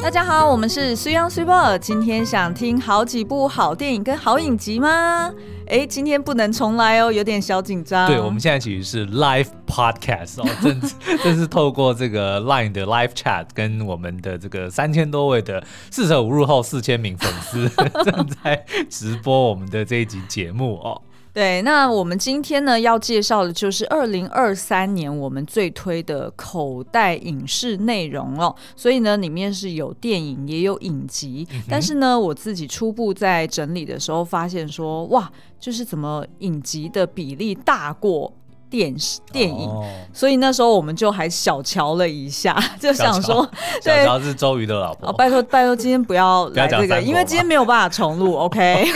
[0.00, 1.76] 大家好，我们是 Suyang Super。
[1.78, 5.30] 今天想听好几部好电影跟好影集吗？
[5.66, 8.06] 哎，今天不能重来哦，有点小紧张。
[8.06, 10.80] 对，我们现在其实是 live podcast 哦， 正
[11.22, 17.68] 正是透过这个 Line 的 live chat，跟我们的这个三千多位的四舍五入后四千名粉丝
[18.04, 21.02] 正在直播我们的这一集节目哦。
[21.38, 35.30] 对，那我们今天呢要介绍的就是二零二三年我们最推的口袋影视内容哦，所以呢里面是有电影也有影集，嗯、但是呢我自己初步在整理的时候发现说，哇，
[35.60, 38.32] 就是怎么影集的比例大过。
[38.70, 43.48] 电视电影，哦，所以那时候我们就还小瞧了一下， 就想说，
[43.82, 45.08] 小乔是周瑜的老婆。
[45.08, 48.34] 哦，拜托拜托，今天不要来这个，因为今天没有办法重录。
[48.38, 48.86] OK，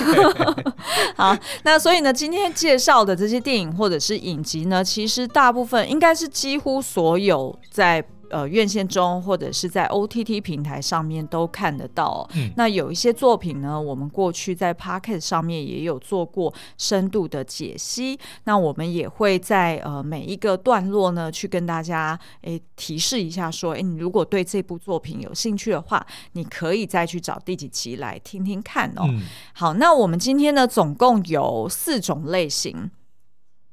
[1.17, 8.05] 好，那所以呢，今天介绍的这些电影或者是影集呢，其实大部分应该是几乎所有在。
[8.33, 12.31] 呃，院线中或者是在 OTT 平台上面都看得到哦。
[12.35, 12.51] 嗯。
[12.57, 18.19] 那有一些作品呢，我们过去在 Pocket 上面也有做过深度的解析。
[18.45, 29.03] 那我们也会在呃每一个段落呢，去跟大家诶提示一下，说，诶，你如果对这部作品有兴趣的话，你可以再去找第几集来听听看哦。
[29.09, 29.21] 嗯。
[29.53, 32.91] 好，那我们今天呢，总共有四种类型。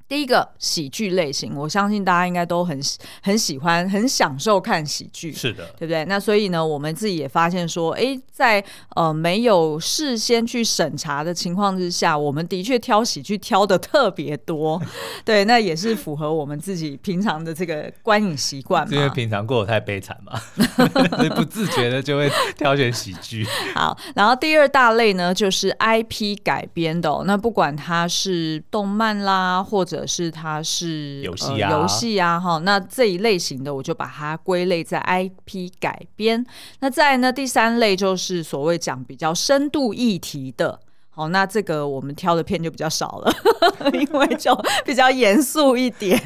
[0.09, 2.77] 第一个喜剧类型，我相信大家应该都很
[3.21, 6.03] 很喜欢、很享受看喜剧，是的，对不对？
[6.05, 8.63] 那所以呢，我们自己也发现说，哎，在
[8.95, 14.81] 呃没有事先去审查的情况之下，我们的确挑喜剧挑的特别多，
[15.23, 18.95] 对，那也是符合我们自己平常的这个观影习惯嘛。
[18.95, 20.41] 因为平常过得太悲惨嘛，
[21.35, 23.45] 不自觉的就会挑选喜剧。
[23.75, 36.45] 好，然后第二大类呢，就是 IP 改编的哦，那不管它是动漫啦，或者是它是游戏啊，游戏啊，哈，那这一类型的我就把它归类在 IP 改编。
[36.79, 40.79] 那再呢，第三类就是所谓讲比较深度议题的，
[41.09, 43.33] 好，那这个我们挑的片就比较少了，
[43.93, 46.19] 因为就比较严肃一点。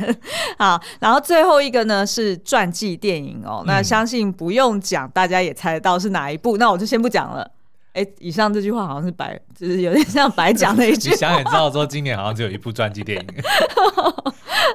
[0.58, 7.50] 好，然后最后一个呢是传记电影哦，那相信不用讲，大家也猜得到是哪一部，那我就先不讲了。
[7.94, 11.14] 哎，以上这句话好像是白，就是有点像白讲的一句话。
[11.16, 13.28] 你想也知道，说今年好像只有一部传记电影。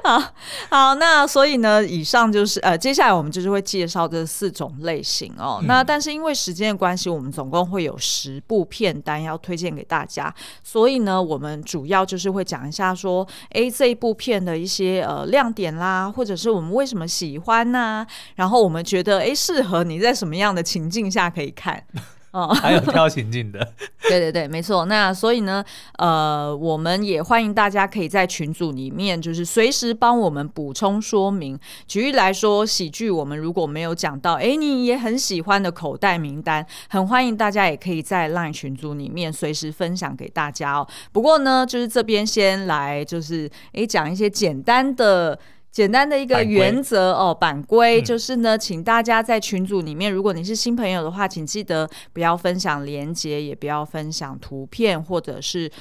[0.01, 0.23] 好
[0.69, 5.57] 好，那所以呢，以上就是呃，接下来我们就是会介绍这四种类型哦。
[5.61, 21.83] 嗯、那但是因为时间的关系，我们总共会有十部片单要推荐给大家，所以呢，我们主要就是会讲一下说，哎，这一部片的一些呃亮点啦，或者是我们为什么喜欢呐、啊，然后我们觉得哎适合你在什么样的情境下可以看。
[22.31, 23.59] 哦， 还有挑情境的，
[24.07, 24.85] 对对对，没错。
[24.85, 25.63] 那所以呢，
[25.97, 31.59] 呃，我们也欢迎大家可以在群组里面，就是随时帮我们补充说明。
[31.87, 40.87] 举例来说，喜剧我们如果没有讲到，哎，你也很喜欢的口袋名单，很欢迎大家也可以在 LINE 群组里面随时分享给大家哦。
[41.11, 45.39] 不过呢，就是这边先来，就是哎，讲一些简单的。
[45.79, 55.71] 简单的一个原则哦，版规就是呢，请大家在群组里面，如果你是新朋友的话，请记得不要分享链接，也不要分享图片或者是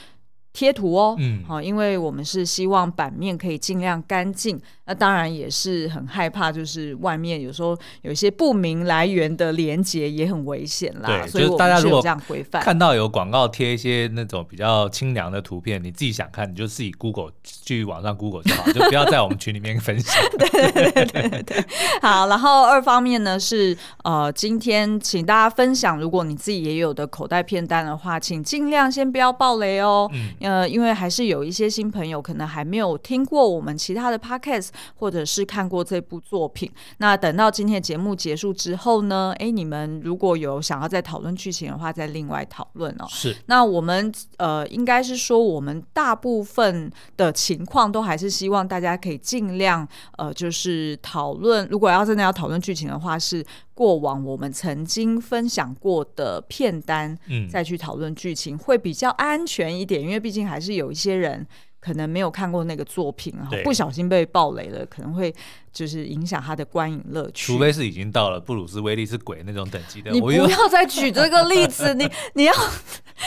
[0.53, 1.16] 贴图哦。
[1.19, 4.60] 嗯，好，因为我们是希望版面可以尽量干净。
[4.88, 11.21] 那当然也是很害怕，就是外面有时候有一些不明来源的连接也很危险啦。
[11.21, 12.62] 对，所以大家如果这样规范。
[12.62, 20.15] 看到有广告贴一些那种比较清凉的图片，你自己想看，你就自己 Google 去网上 Google 就好，就不要在我们群里面分享。
[20.38, 21.65] 对对对对对对。
[22.00, 30.10] 好，然后二方面呢是呃，今天请大家分享，如果你自己也有的口袋片单的话，请尽量先不要爆雷哦。
[30.15, 30.31] 嗯。
[30.41, 34.69] 呃，因为还是有一些新朋友可能还没有听过我们其他的 Podcast。
[34.97, 39.34] 或者是看过这部作品，那等到今天的节目结束之后呢？
[39.39, 43.06] 哎，你们如果有想要再讨论剧情的话，再另外讨论哦。
[43.09, 49.87] 是，那我们呃，应该是说，我们大部分的情况都还是希望大家可以尽量
[50.17, 51.67] 呃，就是讨论。
[51.71, 53.44] 如果要真的要讨论剧情的话，是
[53.75, 61.47] 过往我们曾经分享过的片单，嗯，再去讨论剧情会比较安全一点，因为毕竟还是有一些人。
[61.80, 65.34] 可能没有看过那个作品，然后不小心被暴雷了，可能会
[65.78, 67.52] 就是影响他的观影乐趣。
[67.52, 70.10] 除非是已经到了布鲁斯威利是鬼那种等级的。
[70.10, 72.52] 你不要再举这个例子，你 你要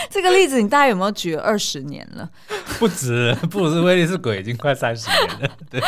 [0.09, 2.29] 这个例子，你大概有没有举了二十年了？
[2.77, 5.57] 不止，布鲁斯威利是鬼已经快三十年了。
[5.71, 5.79] 对，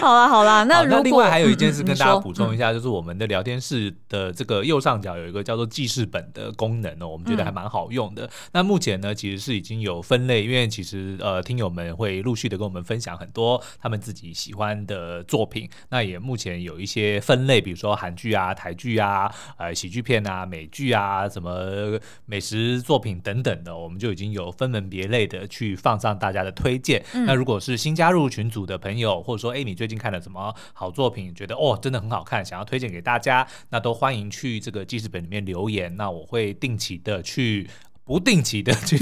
[0.00, 8.26] 好啦好啦，那如果那另外还有一件事跟大家嗯补充一下，就是我们的聊天室的这个右上角有一个叫做记事本的功能哦，我们觉得还蛮好用的。
[8.26, 15.68] 嗯、那目前呢，其实是已经有分类，因为其实呃，听友们会陆续的跟我们分享很多他们自己喜欢的作品。
[15.88, 27.04] 那也目前有一些分类，比如说韩剧啊、台剧啊、呃喜剧片啊、美剧啊、什么美食作品等等的，我们就已经有分门别类的去放上大家的推荐。
[27.14, 35.96] 嗯、那如果是新加入群组的朋友，或者说哎，你最近看了什么好作品，觉得哦真的很好看，想要推荐给大家，那都欢迎去这个记事本里面留言。
[35.96, 37.68] 那我会定期的去。
[38.04, 38.98] 不定期的去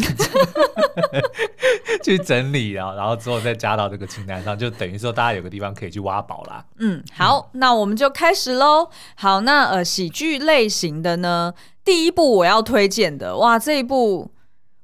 [2.05, 6.65] 去整理啊，然后之后再加到这个清单上，就等于说大家有个地方可以去挖宝啦。
[6.79, 8.89] 嗯，好，嗯、那我们就开始喽。
[9.17, 11.53] 好，那呃，喜剧类型的呢，
[11.85, 14.31] 第一部我要推荐的，哇，这一部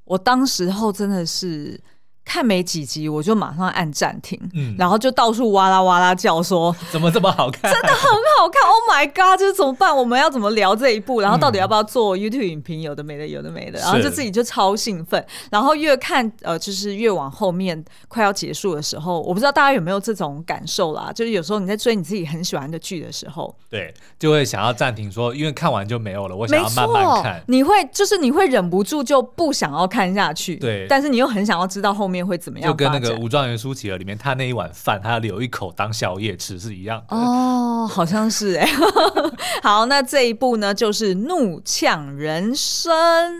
[0.05, 1.81] 我当时候真的是。
[2.29, 7.73] 看没几集，我就马上按暂停，嗯，然后就到处哇啦哇啦叫说，怎么这么好看？
[7.73, 9.41] 真的很好看！Oh my god！
[9.41, 9.97] 就是怎么办？
[9.97, 11.23] 我们要怎么聊这一部？
[11.23, 12.83] 然后到底要不要做 YouTube 影评？
[12.83, 15.25] 有的没的，有的没的，然后就自己就超兴奋。
[15.51, 21.11] 然后越看呃，就是越往后面快要结束的时候，我不知道大家有没有这种感受啦？
[21.15, 27.43] 就是有时候你在追你自己很喜欢的剧的时候，对，就会想要暂停说，因为看完就没有了，我想要慢慢看。
[27.47, 32.71] 你会就是你会忍不住就不想要看下去，对，但是你又很想要知道后面会怎么样。
[32.71, 38.69] 就跟那个武状元苏乞儿里面，他那一碗饭，他要留一口当宵夜吃是一样的哦，好像是哎。
[39.63, 42.93] 好，那这一部呢，就是《怒呛人生》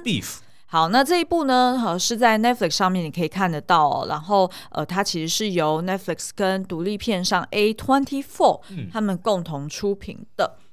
[0.03, 0.39] Beef。
[0.67, 4.07] 好，那这一部呢，呃，是在 Netflix 上面你可以看得到哦。
[4.09, 8.61] 然后，呃，它其实是由 Netflix 跟独立片上 A Twenty Four
[8.93, 10.57] 他们共同出品的。
[10.59, 10.65] 嗯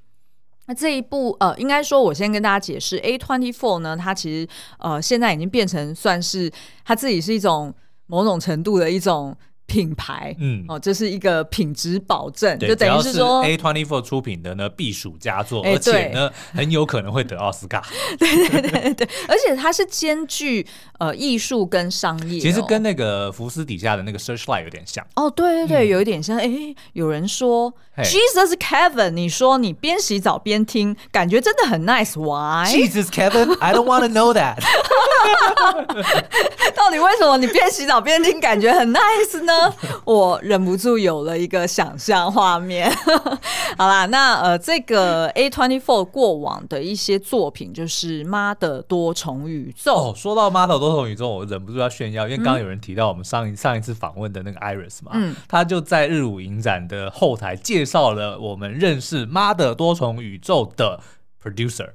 [0.68, 4.48] 那这一部呃，应该说，我先跟大家解释，A Twenty Four 呢，它其实
[4.80, 6.50] 呃，现在已经变成算是
[6.84, 7.72] 它自己是一种
[8.06, 9.36] 某种程度的一种。
[9.66, 17.84] 品牌，嗯，哦，这是一个品质保证，就等于是说 A Twenty Four 出品的呢，避暑佳作，而且呢，很有可能会得奥斯卡。
[18.18, 20.66] 对对对对，而且它是兼具
[20.98, 25.04] 呃艺术跟商业，其实跟那个福斯底下的那个 Searchlight 有点像。
[25.16, 26.36] 哦，对对对，有一点像。
[26.36, 34.56] 哎，有人说 Jesus Kevin，你说你边洗澡边听，感觉真的很 nice，Why？Jesus Kevin，I don't want to know that。
[36.76, 39.52] 到底为什么你边洗澡边听，感觉很 nice 呢？
[40.04, 42.90] 我忍不住有了一个想象画面。
[43.76, 49.92] 好啦，那呃，这个 A Twenty Four 过往的一些作品，就是《妈的多重宇宙》。
[50.10, 61.00] 哦，说到《妈的多重宇宙》，我忍不住要炫耀，因为刚刚有人提到我们上一上一次访问的那个 Iris 嘛，嗯，他就在日舞影展的后台介绍了我们认识《妈的多重宇宙》的
[61.42, 61.90] producer。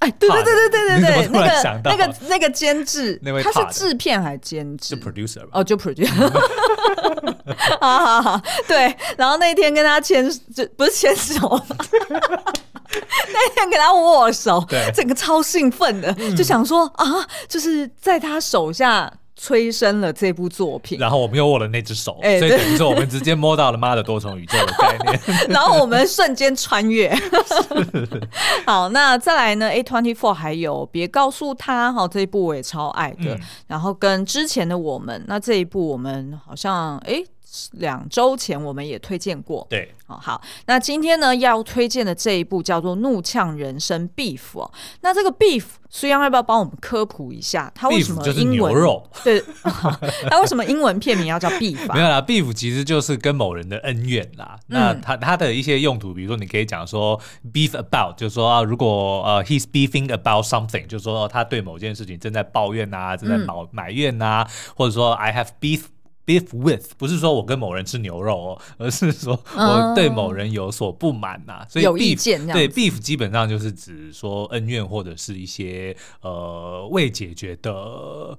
[0.00, 4.94] 哎，对对对对对对对，那个那个那个监制，他是制片还是监制？
[4.94, 5.48] 就 producer 吧。
[5.52, 6.10] 哦，就 producer。
[7.80, 8.94] 好好好，对。
[9.16, 11.60] 然后那天跟他牵，就不是牵手，
[12.10, 19.12] 那天跟他握手，对，整个超兴奋的，就想说啊，就是在他手下。
[19.36, 25.20] 催生了这部作品，然后我们又握了那只手，欸、所以等于说我们直接摸到了妈的多重宇宙的概念，
[25.50, 27.14] 然后我们瞬间穿越。
[28.64, 33.34] 好，那再来呢？A24 还有别告诉他，哈，这一部我也超爱的。
[33.34, 37.14] 嗯、然后跟之前的我们，那这一部我们好像哎。
[37.14, 37.26] 欸
[37.72, 44.70] 两周前我们也推荐过，对，哦好，那今天呢要推荐的这一部叫做《怒呛人生》Beef 哦，
[45.00, 48.74] 那这个 Beef，苏央要不要帮我们科普一下，它为什么英文？
[49.22, 49.42] 对，
[50.28, 51.78] 它为什么英文片名要叫 Beef？
[51.94, 54.56] 没有啦，Beef 其实就是跟某人的恩怨啦。
[54.68, 57.20] 嗯、那它它的一些用途，比如说你可以讲说
[57.52, 65.82] Beef about，就是说啊，如果呃 He's beefing about something，就是说他对某件事情正在抱怨啊，正在埋埋怨啊，嗯、或者说 I have beef。
[66.26, 78.38] Beef with 不是说我跟某人吃牛肉哦，而是说我对某人有所不满呐、啊，嗯、所以 beef, 有意见对 beef 基本上就是指说恩怨或者是一些呃未解决的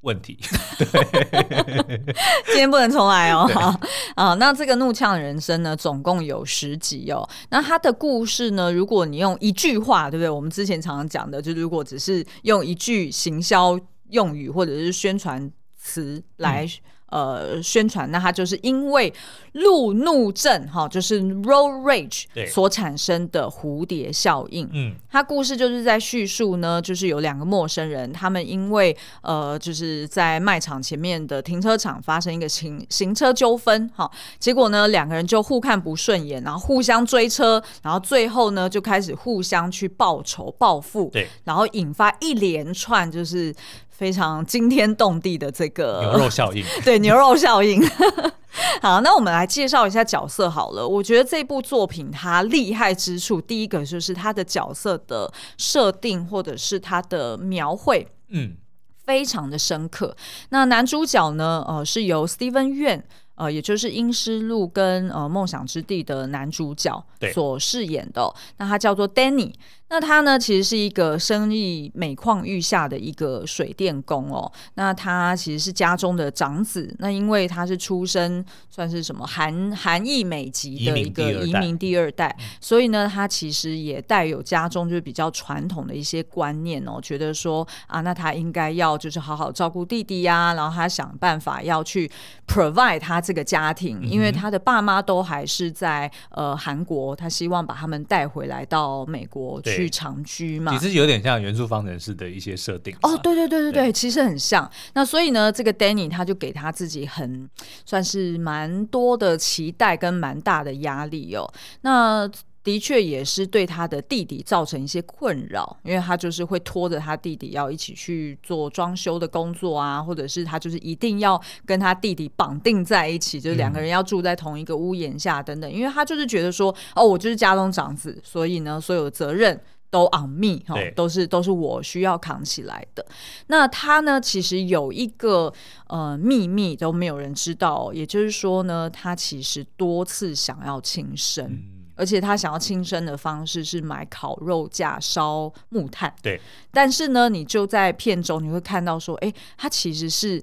[0.00, 0.38] 问题。
[0.76, 0.86] 对，
[2.46, 3.46] 今天不能重来哦。
[3.54, 3.80] 好
[4.16, 7.28] 啊，那这个怒呛人生呢，总共有十集哦。
[7.50, 10.28] 那他的故事呢，如果你用一句话，对不对？
[10.28, 16.66] 我们之前常常讲的，就如果只是用一句行销用语或者是宣传词来。
[17.10, 19.12] 嗯呃，宣传，那它就是因为
[19.52, 24.68] 路怒症哈，就是 road rage 所产生的蝴蝶效应。
[24.72, 43.52] 嗯，它故事就是在叙述呢，就是有两个陌生人，他们因为呃，就是在卖场前面的停车场发生一个行行车纠纷哈，结果呢，两个人就互看不顺眼，然后互相追车，然后最后呢，就开始互相去报仇报复，对，然后引发一连串就是。
[44.00, 47.86] 非常惊天动地的这个牛肉效应， 对牛肉效应。
[48.80, 50.88] 好，那我们来介绍一下角色好了。
[50.88, 58.56] 我觉得这部作品它厉害之处，第一个就是它的角色的设定或者是它的描绘，嗯，
[59.04, 60.16] 非常的深刻。
[60.48, 63.02] 那男主角呢，呃，是由 Steven Yeun。
[63.36, 67.02] 呃，也就是《阴尸路》跟呃《梦想之地》的男主角
[67.32, 69.50] 所饰演的，哦，那他叫做 Danny。
[69.90, 74.50] 那他呢，其实是一个生意每况愈下的一个水电工哦。
[74.74, 76.94] 那他其实是家中的长子。
[77.00, 92.08] 那因为他是出生算是什么韩韩裔美籍的一个移民第二代，所以呢，他其实也带有家中就是比较传统的一些观念哦，觉得说啊，那他应该要就是好好照顾弟弟呀，然后他想办法要去
[92.46, 99.79] provide 他这个家庭，因为他的爸妈都还是在呃韩国，他希望把他们带回来到美国去。
[99.80, 104.70] 去长居嘛，其实有点像元素方程式的一些设定哦，对对对对对，对其实很像。
[104.94, 107.48] 那所以呢，这个 Danny 他就给他自己很
[107.84, 111.50] 算是蛮多的期待跟蛮大的压力哦。
[111.82, 112.30] 那
[112.62, 125.70] 的确也是对他的弟弟造成一些困扰，因为他就是会拖着他弟弟要一起去做装修的工作啊，或者是他就是一定要跟他弟弟绑定在一起，就是两个人要住在同一个屋檐下等等。
[125.70, 129.60] 因为他就是觉得说，哦，我就是家中长子，所以呢，所有的责任。
[129.92, 133.04] 都 on me 哈，都是都是我需要扛起来的。
[133.48, 135.52] 那他呢，其实有一个
[135.88, 146.12] 呃秘密都没有人知道，也就是说呢，他其实多次想要轻生，嗯、而且他想要轻生的方式是买烤肉架烧木炭。
[146.22, 146.40] 对，
[146.72, 150.42] 但是呢，你就在片中你会看到说，哎、欸，他其实是。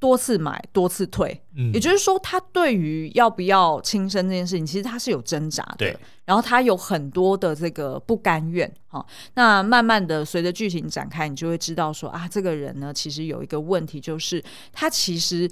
[0.00, 5.76] 多次买，多次退，嗯，也就是说，他对于要不要轻生这件事情，其实他是有挣扎的。
[5.76, 8.74] 对，然后他有很多的这个不甘愿。
[8.88, 9.04] 哈，
[9.34, 14.42] 那慢慢的随着剧情展开，你就会知道说啊，这个人呢，其实有一个问题，就是
[14.72, 15.46] 他其实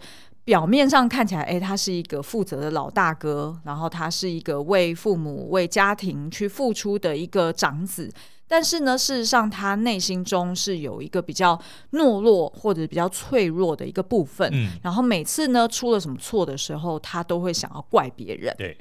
[0.48, 8.10] 表面上看起来，哎，他是一个负责的老大哥，然后他是一个为父母、为家庭去付出的一个长子。
[8.46, 11.54] 但是呢，事实上，他内心中是有一个比较
[11.92, 14.48] 懦弱或者比较脆弱的一个部分。
[14.54, 18.54] 嗯，然后每次呢，出了什么错的时候，他都会想要怪别人。
[18.56, 18.74] 对，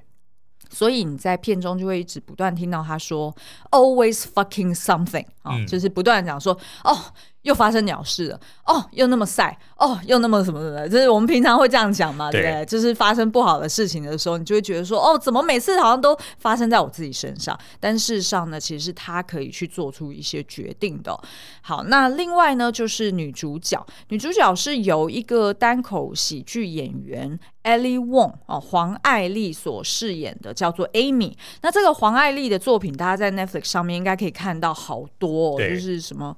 [0.70, 3.36] 所以你在片中就会一直不断听到他说
[3.72, 6.98] “always fucking something” 啊，嗯，就是不断讲说哦。
[7.48, 12.66] 又发生鸟事了哦，又那么晒哦，又那么什么什么，就是我们平常会这样讲嘛，对，不对？
[12.66, 17.58] 就是发生不好的事情的时候，你就会觉得说，哦，怎么每次好像都发生在我自己身上？
[17.80, 21.18] 但事实上呢，其实是他可以去做出一些决定的。
[21.62, 31.34] 好，那另外呢，就是女主角，女主角是由一个单口喜剧演员 Ellie Wong 哦，黄艾丽所饰演的，叫做 Amy。
[31.62, 36.36] 那这个黄艾丽的作品，大家在 Netflix 上面应该可以看到好多，哦，就是什么。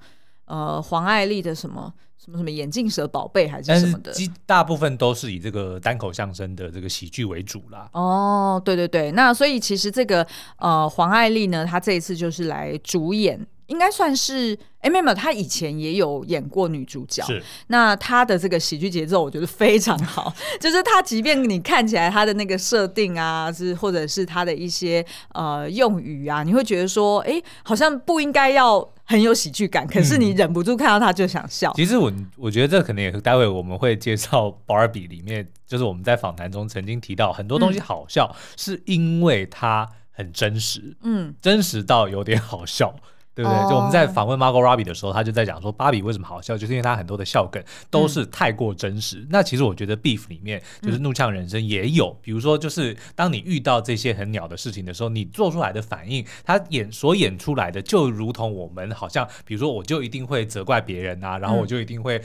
[0.49, 4.11] 呃，黄爱丽的什么什么什么眼镜蛇宝贝还是什么的，
[4.45, 7.87] 大部分都是以这个单口相声的这个喜剧为主啦。
[7.93, 10.25] 哦，对对对，那所以其实这个
[10.57, 13.39] 呃黄爱丽呢，她这一次就是来主演，
[13.69, 17.23] 应该算是哎没有，她以前也有演过女主角。
[17.25, 28.89] 是，那她的这个喜剧节奏我觉得非常好，就是她即便你看起来她的那个设定啊，是或者是她的一些呃用语啊，你会觉得说，哎，好像不应该要。
[29.09, 31.71] 很有喜剧感，可是你忍不住看到他就想笑。
[31.71, 42.93] 嗯、其实我我觉得这可能也是待会我们会介绍 Barbie 里面，就是我们在访谈中曾经提到很多东西好笑，嗯、是因为它很真实，嗯，真实到有点好笑。
[43.39, 43.69] 对不对？
[43.69, 49.19] 就我们在访问 Margot Robbie 的时候，他就在讲说，芭比为什么好笑，就是因为他很多的笑梗都是太过真实。
[49.19, 62.21] 嗯、那其实我觉得 Beef 里面就是怒呛人生也有，嗯、比如说就是当你遇到这些很鸟的事情的时候，你做出来的反应，他演所演出来的就如同我们好像，比如说我就一定会责怪别人啊，然后我就一定会。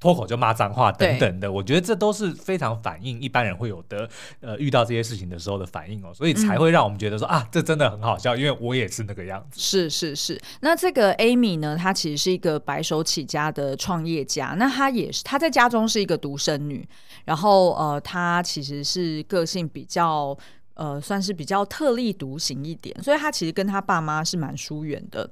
[0.00, 4.08] 脱口就骂脏话等等的，我觉得这都是非常反映一般人会有的，
[4.40, 9.60] 呃，遇到这些事情的时候的反应哦，所以才会让我们觉得说、嗯、啊，这真的很好笑，因为我也是那个样子。
[9.60, 16.88] 是是是，那这个 Amy 呢，她其实是一个白手起家的创业家，那她也是她在家中是一个独生女，
[17.24, 20.36] 然后呃，她其实是个性比较
[20.74, 25.28] 呃，算是比较特立独行一点，所以她其实跟她爸妈是蛮疏远的。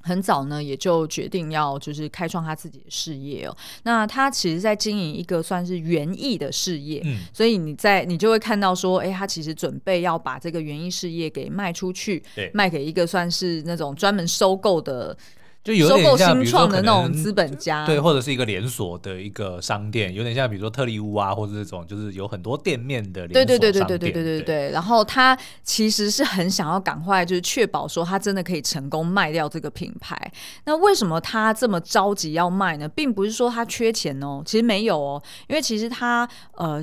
[0.00, 3.56] 很早呢，也就决定要就是开创他自己的事业哦。
[3.82, 15.16] 那他其实，在经营一个算是园艺的事业，嗯，所以你在你就会看到说，哎，他其实准备要把这个园艺事业给卖出去，对，卖给一个算是那种专门收购的。
[15.68, 23.46] 就有点像新创的那种资本家，对，或者是一个连锁的一个商店，有点像比如说特利屋啊，或者这种就是有很多店面的连锁商店。
[23.46, 24.70] 对对对对对对对对对。
[24.70, 30.16] 然后他其实是很想要赶快就是确保说他真的可以成功卖掉这个品牌。
[30.64, 32.88] 那为什么他这么着急要卖呢？
[32.88, 36.82] 并不是说他缺钱哦，其实没有哦，因为其实他呃。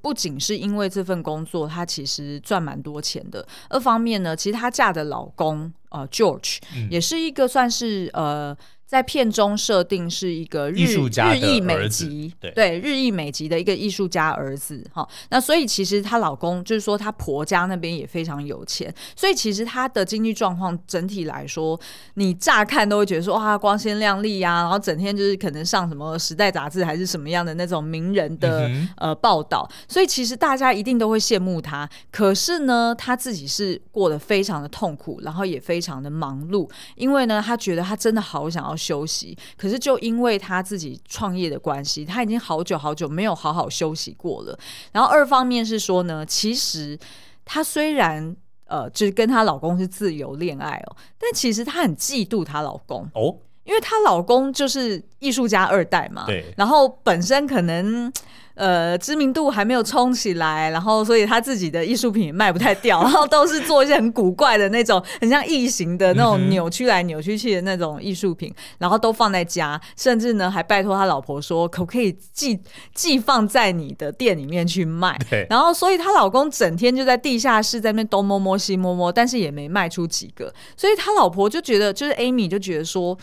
[0.00, 3.46] 不仅是因为这份工作，她其实赚蛮多钱的。
[3.68, 8.56] 二方面呢，其实她嫁的老公呃，George、嗯、也是一个算是呃。
[8.86, 15.08] 在片中设定是一个日日裔美籍，对，对日裔美籍的一个艺术家儿子哈。
[15.30, 21.80] 那所以其实她老公就是说，她婆家那边也非常有钱，所以其实她的经济状况整体来说，
[22.14, 31.88] 你乍看都会觉得说哇光鲜亮丽呀，然后整天就是可能上什么时代杂志还是什么样的那种名人的、嗯、呃报道，所以其实大家一定都会羡慕她。
[32.12, 38.73] 可是呢，她自己是过得非常的痛苦，然后也非常的忙碌，因为呢，她觉得她真的好想要。
[38.76, 44.58] 休息，可是就因为他自己创业的关系，他已经好久好久没有好好休息过了。
[44.92, 46.98] 然后二方面是说呢，其实
[47.44, 48.34] 她虽然
[48.66, 58.12] 呃，就是跟她老公是自由恋爱哦，但其实她很嫉妒她老公哦，因为她老公就是艺术家二代嘛，对，然后本身可能。
[58.54, 72.58] 呃，知名度还没有冲起来，然后所以他自己的艺术品也卖不太掉， 然后都是做一些很古怪的那种，很像异形的那种扭曲来扭曲去的那种艺术品，然后都放在家，甚至呢还拜托他老婆说，可不可以寄
[72.94, 75.18] 寄放在你的店里面去卖？
[75.28, 75.44] 对。
[75.50, 83.18] 然后所以她老公整天就在地下室在那边东摸摸西摸摸，但是也没卖出几个，所以他老婆就觉得，就是 Amy 就觉得说。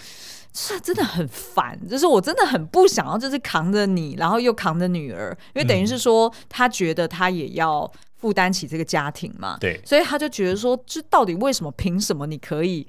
[0.53, 9.58] 这真的很烦，就是我真的很不想要，就是扛着你，然后又扛着女儿，因为等于是说，他觉得他也要负担起这个家庭嘛。
[9.60, 11.72] 对，所以他就觉得说，这到底为什么？
[11.72, 12.86] 凭什么你可以？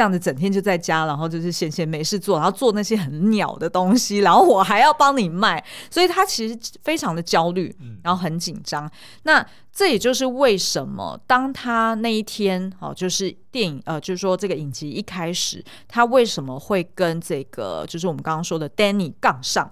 [0.00, 8.86] 这样子整天就在家，然后就是闲闲没事做，然后做那些很鸟的东西，然后我还要帮你卖，所以他其实非常的焦虑，然后很紧张。
[8.86, 8.90] 嗯、
[9.24, 19.70] 那这也就是为什么当他那一天哦，就是电影呃，就是说这个影集一开始，他为什么会跟这个就是我们刚刚说的 Danny 杠上？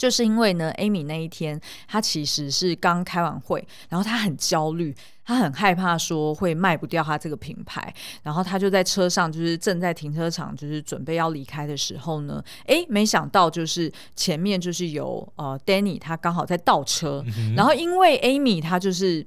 [0.00, 19.26] 就是因为呢，Amy 那一天她其实是刚开完会，然后她很焦虑，她很害怕说会卖不掉她这个品牌，然后她就在车上，就是正在停车场，就是准备要离开的时候呢，诶，没想到就是前面就是有呃 Danny，他刚好在倒车，嗯、然后因为 Amy 她就是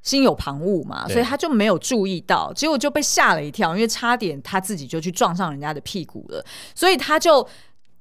[0.00, 6.42] 心有旁骛嘛，所以他就没有注意到，结果就被吓了一跳，因为差点他自己就去撞上人家的屁股了，
[6.74, 7.46] 所以他就。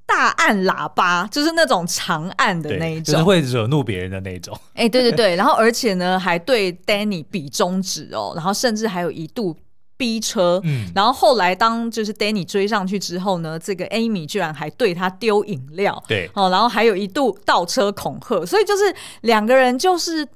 [0.06, 4.56] 大按喇叭，就是那种长按的那一种，就是会惹怒别人的那一种。
[4.76, 9.56] 哎、欸，对对对，然后而且呢，还对 Danny 比中指哦，然后甚至还有一度
[9.98, 10.62] 逼车。
[10.63, 16.04] 嗯，然后后来当就是 Danny 追上去之后呢，这个 Amy 居然还对他丢饮料。
[16.08, 20.28] 对，哦，然后还有一度倒车恐吓，所以就是两个人就是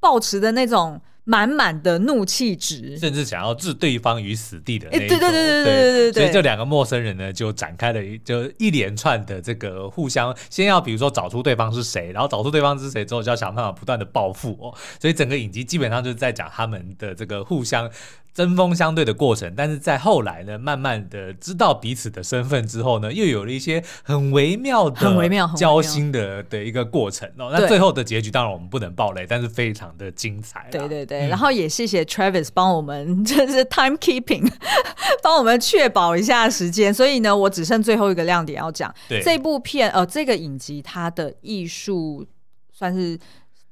[0.00, 1.00] 抱持的那种。
[1.28, 5.06] 满满的怒气值，甚至想要置对方于死地的那种。
[5.06, 14.74] 欸、对对对对对对对，所以这两个陌生人呢，就展开了一就一连串的这个互相，先要比如说找出对方是谁，然后找出对方是谁之后，就要想办法不断的报复哦。
[14.98, 17.90] 所以整个影集基本上就是在讲他们的这个互相。
[18.38, 27.50] 针锋相对的过程，但是在后来呢，慢慢的知道彼此的身份之后呢，又有了一些很微妙的、很微妙、交心的的一个过程哦。
[27.52, 30.68] 那最后的结局当然我们不能爆雷，但是非常的精彩。
[30.70, 34.48] 对对对，嗯、然后也谢谢 Travis 帮我们，就是 time keeping，
[35.20, 36.94] 帮我们确保一下时间。
[36.94, 38.94] 所以呢，我只剩最后一个亮点要讲。
[39.08, 42.24] 对这部片呃，这个影集它的艺术
[42.72, 43.18] 算是。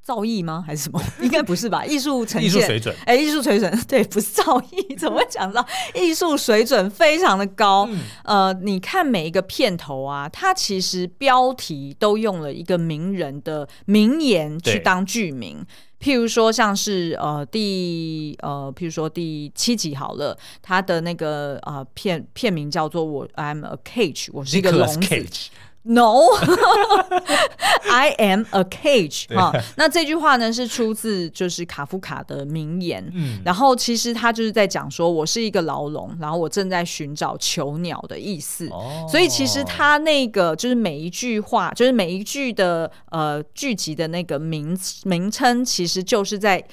[0.06, 0.62] 造诣吗？
[0.64, 1.02] 还是什么？
[1.20, 1.84] 应该不是吧？
[1.84, 2.94] 艺术呈现，艺术水准。
[3.06, 5.66] 哎，艺术水准， 对，不是造诣，怎么会讲到
[5.96, 7.88] 艺术水准非常的高？
[7.90, 15.66] 嗯、呃，你看每一个片头啊，它其实标题都用了一个名人的名言去当剧名。
[15.98, 25.00] 譬如说，像是呃第呃，譬如说第七集好了，它的那个呃片片名叫做我 I'm a cage，我是一个笼子。
[25.88, 26.88] No，I
[28.18, 29.52] am a cage 哈。
[29.76, 33.08] 那这句话呢是出自就是卡夫卡的名言。
[33.14, 38.66] 嗯，然后其实他就是在讲说，我是一个牢笼，然后我正在寻找囚鸟的意思。
[38.68, 46.64] 哦，所以其实他那个就是每一句话，就是每一句的呃剧集的那个名名称，其实就是在。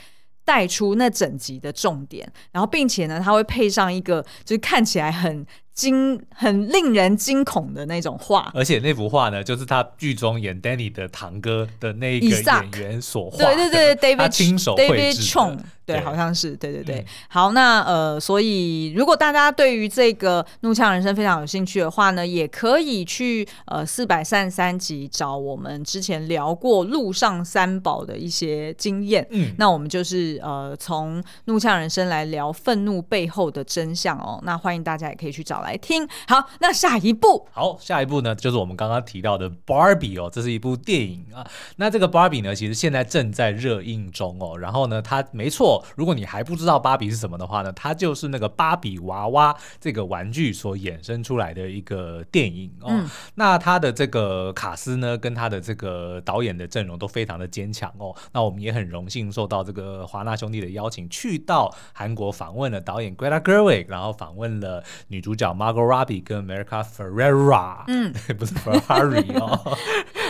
[0.46, 15.58] 带出那整集的重点，然后并且呢，它会配上一个就是看起来很惊，很令人惊恐的那种画，而且那幅画呢，就是他剧中演 Danny 的堂哥的那个演员所画，对对对，David 他亲手绘制的。
[15.86, 17.00] 对，好像是对对对。
[17.00, 29.28] 嗯、好，那呃，所以如果大家对于这个《怒呛人生》非常有兴趣的话呢，也可以去呃四百三十三集找我们之前聊过路上三宝的一些经验。
[29.32, 34.40] 嗯，那我们就是呃从《怒呛人生》来聊愤怒背后的真相哦。
[34.44, 36.08] 那欢迎大家也可以去找来听。
[36.28, 41.46] 好，那下一步，好，下一步呢就是我们刚刚提到的《Barbie》哦，这是一部电影啊。
[41.78, 44.58] 那这个《Barbie》呢，其实现在正在热映中哦。
[44.58, 45.84] 然后呢，它没错。
[45.96, 52.88] 如果你还不知道芭比是什么的话呢，它就是那个芭比娃娃这个玩具所衍生出来的一个电影哦。
[52.90, 58.16] 嗯、那它的这个卡斯呢，跟它的这个导演的阵容都非常的坚强哦。
[58.32, 69.78] 那我们也很荣幸受到这个华纳兄弟的邀请，去到韩国访问了导演 Greta Gerwig，然后访问了女主角 Margot Robbie 跟 America Ferrera，嗯，不是 Ferrari 哦。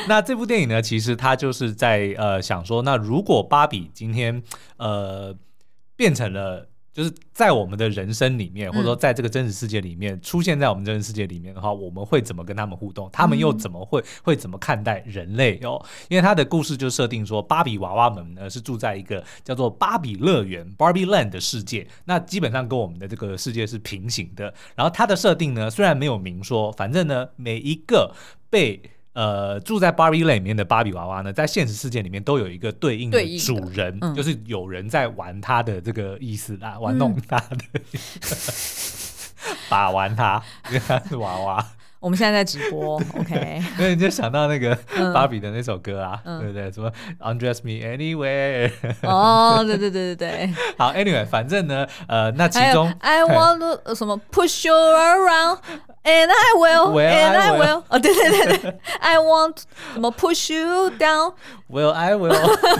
[0.07, 4.43] 那这部电影呢，其实它就是在呃想说，那如果芭比今天
[4.77, 5.35] 呃。
[5.95, 13.09] 变成了，就是在我们的人生里面，或者说在这个真实世界里面，出现在我们真实世界里面的话，我们会怎么跟他们互动？
[13.11, 15.83] 他们又怎么会会怎么看待人类哦？
[16.07, 24.53] 因为他的故事就设定说，芭比娃娃们呢是住在一个叫做芭比乐园 （Barbie Land） 的世界，那基本上跟我们的这个世界是平行的。
[24.75, 28.13] 然后它的设定呢，虽然没有明说，反正呢，每一个
[28.51, 28.79] 被
[29.13, 37.81] 呃，住在芭比 land 里面的芭比娃娃呢，在现实世界里面都有一个对应的主人，嗯、就是有人在玩他的这个意思啦，玩弄他的，嗯、
[39.69, 41.65] 把玩他， 因为他是娃娃。
[42.03, 43.63] 我们现在在直播，OK？
[43.77, 44.77] 所以你就想到那个
[45.13, 46.69] 芭比的那首歌啊，嗯、对不对？
[46.69, 48.69] 什么 Undress Me Anywhere？
[49.03, 50.53] 哦，对对对对对。
[50.77, 55.59] 好，Anyway，反正呢，呃，那其中 I want to 什么 Push you around
[56.03, 59.59] and I will and I will，哦，对对对对，I want
[59.93, 61.35] 什么 Push you down。
[61.73, 62.33] Well, I will。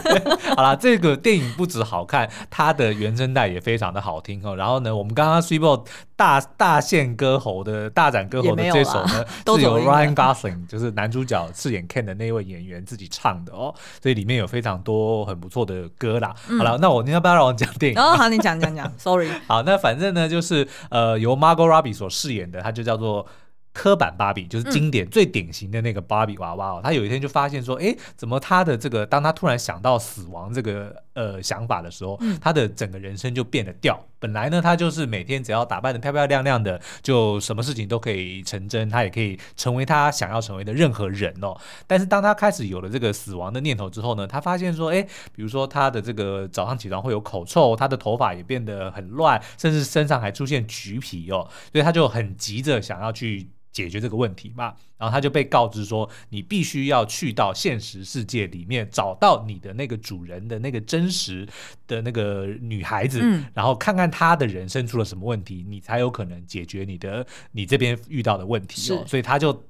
[0.55, 4.55] 好啦，这个电影不止好看，它的原声带也非常的好听哦。
[4.55, 5.81] 然后呢，我们刚刚 Super
[6.15, 9.25] 大大献歌喉的大展歌喉的这首呢，
[9.57, 13.73] 是由 Ryan Gosling 就是男主角饰演 Ken 的那位演员自己唱的哦。
[14.01, 16.31] 所以里面有非常多很不错的歌啦。
[16.47, 17.99] 嗯、好了，那我你要不要让我讲电影？
[17.99, 18.91] 哦，好，你讲讲讲。
[18.99, 19.27] Sorry。
[19.47, 23.25] 好，那反正呢，就是呃，由 Margot Robbie 所饰演的，它就叫做。
[23.73, 33.99] 刻板芭比就是经典、嗯、最典型的那个芭比娃娃哦，他有一天就发现说，哎，怎么他的这个，当他突然想到死亡这个呃想法的时候，嗯、他的整个人生就变得掉。
[34.19, 41.57] 本来呢，他就是每天只要打扮得漂漂亮亮的，就什么事情都可以成真，他也可以成为他想要成为的任何人哦。
[41.87, 45.01] 但是当他开始有了这个死亡的念头之后呢，他发现说，哎，
[45.35, 53.49] 比如说他的这个早上起床会有口臭，他的头发也变得很乱，甚至身上还出现橘皮哦，所以他就很急着想要去。
[53.73, 61.45] 解决这个问题嘛，然后他就被告知说，你必须要去到现实世界里面，找到你的那个主人的那个真实
[61.87, 69.03] 的那个女孩子，嗯、然后看看她的人生出了什么问题，你才有可能解决你的你这边遇到的问题哦。
[69.05, 69.67] 所以他就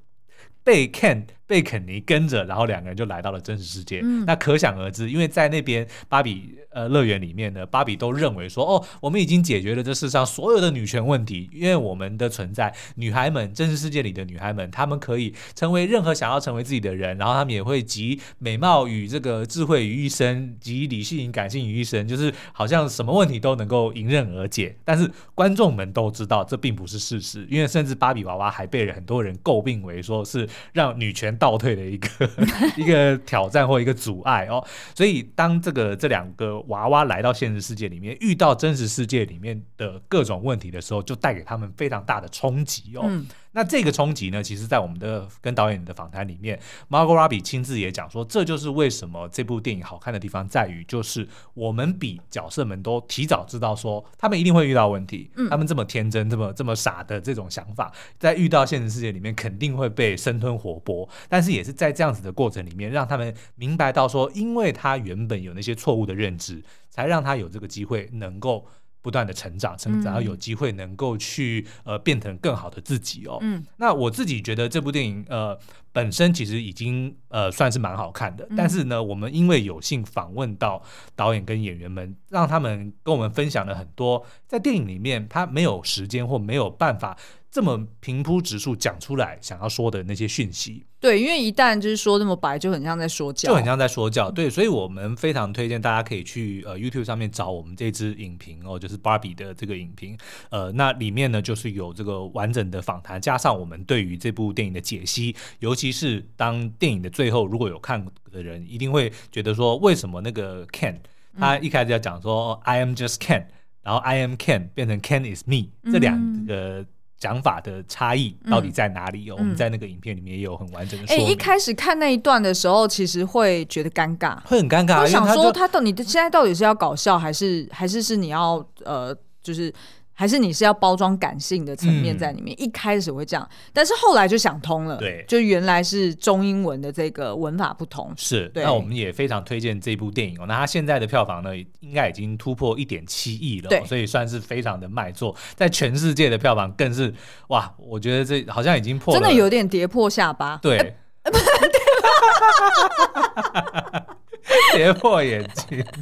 [0.62, 1.24] 被 Ken。
[1.46, 4.00] 被肯尼跟着，然后两个人就来到了真实世界。
[4.02, 24.74] 嗯、那可想而知，因为在那边芭比呃乐园里面呢，芭比都认为说，哦，我们已经解决了这世上所有的女权问题，因为我们的存在，女孩们真实世界里的女孩们，她们可以成为任何想要成为自己的人，然后她们也会集美貌与这个智慧于一身，集理性与感性于一身，就是好像什么问题都能够迎刃而解。
[24.82, 31.33] 但是观众们都知道这并不是事实，因为甚至芭比娃娃还被很多人诟病为说是让女权。
[31.36, 32.08] 倒退的一个
[32.76, 43.10] 一个挑战或一个阻碍哦，所以当这个这两个娃娃来到现实世界里面，遇到真实世界里面的各种问题的时候，就带给他们非常大的冲击哦。
[43.54, 68.66] 那这个冲击呢，其实，在我们的跟导演的访谈里面，Margot Robbie 亲自也讲说，这就是为什么这部电影好看的地方在于，就是我们比角色们都提早知道说，他们一定会遇到问题，嗯、他们这么天真、这么这么傻的这种想法，在遇到现实世界里面肯定会被生吞活剥，但是也是在这样子的过程里面，让他们明白到说，因为他原本有那些错误的认知，才让他有这个机会能够。
[69.04, 73.36] 不断的成长，成长，然后有机会能够去呃变成更好的自己哦。
[73.42, 75.56] 嗯，那我自己觉得这部电影呃
[75.92, 80.82] 本身其实已经呃算是蛮好看的，嗯、但是呢，我们因为有幸访问到
[81.14, 87.14] 导演跟演员们，让他们跟我们分享了很多在电影里面他没有时间或没有办法
[87.54, 94.28] 这么平铺直述讲出来想要说的那些讯息，对，因为一旦就是说那么白，就很像在说教，就很像在说教。
[94.28, 100.18] 对，所以我们非常推荐大家可以去呃 YouTube 上面找我们这支影评哦，就是 Barbie 的这个影评，
[100.50, 110.96] 呃，那里面呢就是有这个完整的访谈，加上我们对于这部电影的解析，尤其是当电影的最后，如果有看的人一定会觉得说，为什么那个 Ken
[111.38, 113.44] 他一开始要讲说、嗯、I am just Ken，
[113.84, 116.84] 然后 I am Ken 变成 Ken is me、嗯、这两个。
[117.24, 119.30] 讲法的差异到底在哪里？
[119.30, 121.06] 哦、嗯，我们在那个影片里面也有很完整的。
[121.06, 125.00] 哎、欸，一开始看那一段的时候，其实会觉得尴尬，会很尴尬。
[125.00, 129.72] 我想说，他到你现在到底是要搞笑，还是还是是你要呃，就是。
[130.14, 138.50] 还是你是要包装感性的层面在里面，嗯，一开始会这样，但是后来就想通了，对，就原来是中英文的这个文法不同，是。
[138.54, 140.44] 那我们也非常推荐这部电影哦。
[140.46, 147.12] 那它现在的票房呢，应该已经突破一点七亿了，哦，所以算是非常的卖座，在全世界的票房更是
[147.48, 150.94] 哇，我觉得这好像已经破了，真的有点跌破下巴，对，
[154.76, 155.84] 跌破眼镜。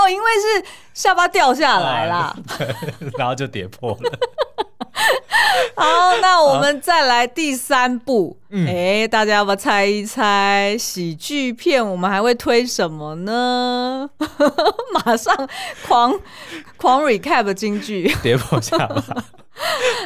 [0.00, 2.16] 哦，因为是下巴掉下来啦，
[2.48, 2.58] 啊、
[3.18, 4.18] 然后就跌破了。
[5.76, 8.36] 好，那我们再来第三部。
[8.44, 11.84] 哎、嗯欸，大家要不要猜一猜喜剧片？
[11.86, 14.10] 我们还会推什么呢？
[15.04, 15.34] 马上
[15.86, 16.18] 狂
[16.76, 19.02] 狂 recap 京剧，跌破下巴。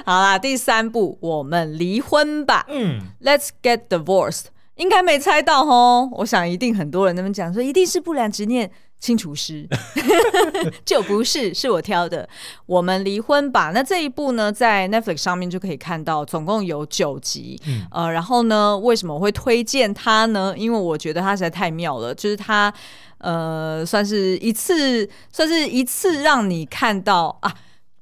[0.06, 2.64] 好啦，第三部，我们离婚吧。
[2.68, 4.46] 嗯，Let's get divorced。
[4.76, 8.70] 应该没猜到哦，我想一定很多人那么讲说，一定是不良执念。
[9.04, 9.68] 清除师
[10.82, 12.26] 就不是，是我挑的。
[12.64, 13.70] 我们离婚吧。
[13.74, 17.60] 那这一部呢，在 Netflix 上面就可以看到，总共有九集。
[17.66, 17.86] 嗯。
[17.90, 20.54] 呃，然后呢，为什么我会推荐它呢？
[20.56, 22.72] 因为我觉得它实在太妙了，就是它
[23.18, 27.54] 呃，算是一次，算是一次让你看到啊。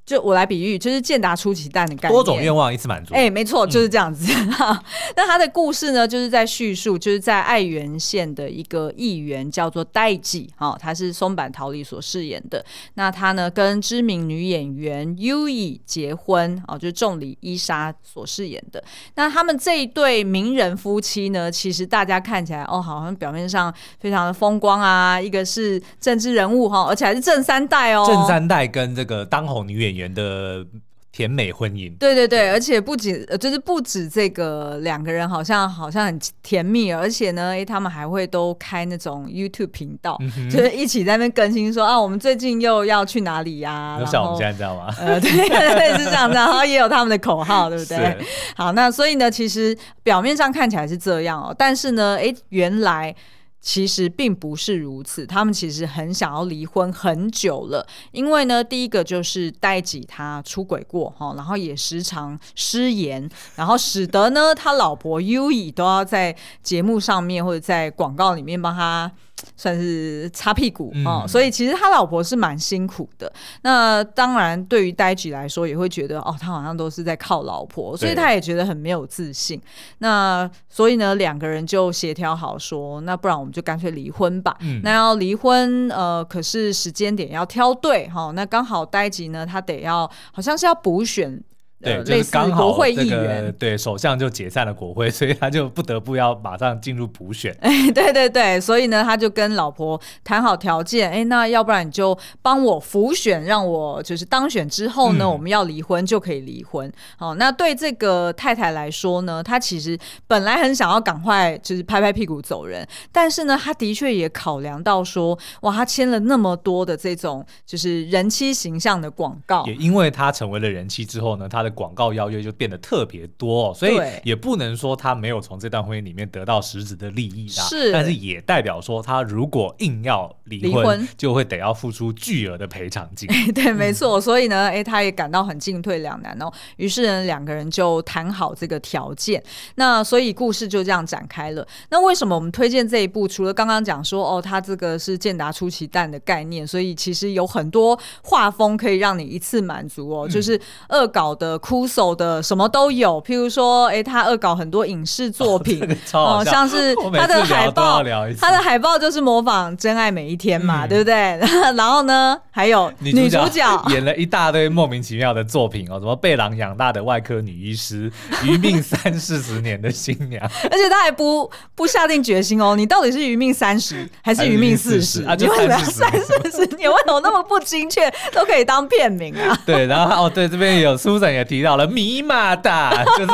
[0.05, 3.15] 就我来比喻，就是健达出奇蛋的概念，多种愿望一次满足。
[3.15, 4.33] 哎、欸，没错，就是这样子。
[4.35, 4.49] 嗯、
[5.17, 12.65] 那他的故事呢，就是在叙述，就是在爱媛县的一个议员叫做代纪，哈，他是松坂桃李所饰演的。
[12.95, 18.83] 那他呢，跟知名女演员 Yui 结婚，哦，就是重里伊莎所饰演的。
[19.15, 30.03] 那他们这一对名人夫妻呢，其实大家看起来，哦，好像表面上非常的风光啊，一个是政治人物哈，而且还是正三代哦，正三代跟这个当红女演员。
[30.03, 30.67] 演的
[31.13, 44.01] 甜美婚姻，对对对，而且不仅就是不止这个两个人，好像好像很甜蜜，而且呢，哎，他们还会都开那种 YouTube 频道，嗯、就是一起在那边更新说啊，我们最近又要去哪里呀、啊？
[44.01, 44.93] 就像我们现在知道吗？
[44.99, 48.19] 呃，对，对， 对，是这样子，然后也有他们的口号，对不对？
[48.57, 53.15] 好，那所以呢，其实表面上看起来是这样哦，但是呢，哎，原来。
[53.63, 57.87] 其实并不是如此，他们其实很想要离婚很久了。
[58.11, 69.11] 因为呢，第一个就是戴吉他出轨过哈，然后也时常失言，然后使得呢他老婆 Yui 都要在节目上面或者在广告里面帮他。
[69.57, 73.33] 算是擦屁股哦、嗯，所以其实他老婆是蛮辛苦的。
[73.63, 79.61] 那当然，对于呆吉来说，也会觉得哦，他好像都是在靠老婆，所以他也觉得很没有自信。
[79.99, 84.57] 那所以呢，两个人就协调好说，那不然我们就干脆离婚吧。
[84.61, 88.33] 嗯、那要离婚，呃，可是时间点要挑对哈、哦。
[88.35, 91.43] 那刚好呆吉呢，他得要好像是要补选。
[91.83, 97.55] 对，就是刚好这个对首相就解散了国会， 所以他就不得不要马上进入补选。
[97.61, 106.91] 哎，对对对，所以呢，他就跟老婆谈好条件，哎，那要不然你就帮我辅选，让我就是当选之后呢，嗯、我们要离婚就可以离婚。
[107.17, 127.65] 好，那对这个太太来说呢，她其实本来很想要赶快就是拍拍屁股走人，但是呢，她的确也考量到说，哇，她签了那么多的这种就是人妻形象的广告，也因为她成为了人妻之后呢，她的广告邀约就变得特别多，所以也不能说他没有从这段婚姻里面得到实质的利益啦。
[127.65, 133.29] 是，但是也代表说他如果硬要离婚，婚，就会得要付出巨额的赔偿金。
[133.55, 134.21] 对，没错。
[134.21, 136.53] 所以呢，哎，他也感到很进退两难哦。
[136.77, 139.43] 于是呢，两个人就谈好这个条件。
[139.77, 141.67] 那所以故事就这样展开了。
[141.91, 143.27] 那为什么我们推荐这一部？
[143.27, 150.29] 除了刚刚讲说哦，他这个是健达出奇蛋的概念，所以其实有很多画风可以让你一次满足哦。
[150.29, 151.59] 就是恶搞的。
[151.63, 155.81] 酷手的什么都有，譬如说，哎，他恶搞很多影视作品，
[156.13, 158.03] 哦，哦，像是他的海报，
[158.41, 161.15] 他的海报就是模仿《真爱每一天》嘛，嗯、对不对？
[161.77, 168.11] 然后呢，还有女主角， 演了一大堆莫名其妙的作品哦，什么被狼养大的外科女医师，
[168.45, 175.23] 余命三四十年的新娘，而且他还不不下定决心哦，你到底是余命三十还是余命四十？
[175.23, 176.03] 啊，就三四
[176.51, 178.13] 十，年为什么那么不精确？
[178.33, 179.57] 都可以当片名啊？
[179.65, 183.33] 对，然后哦，对，这边有 Susan 也提到了米马达， 就是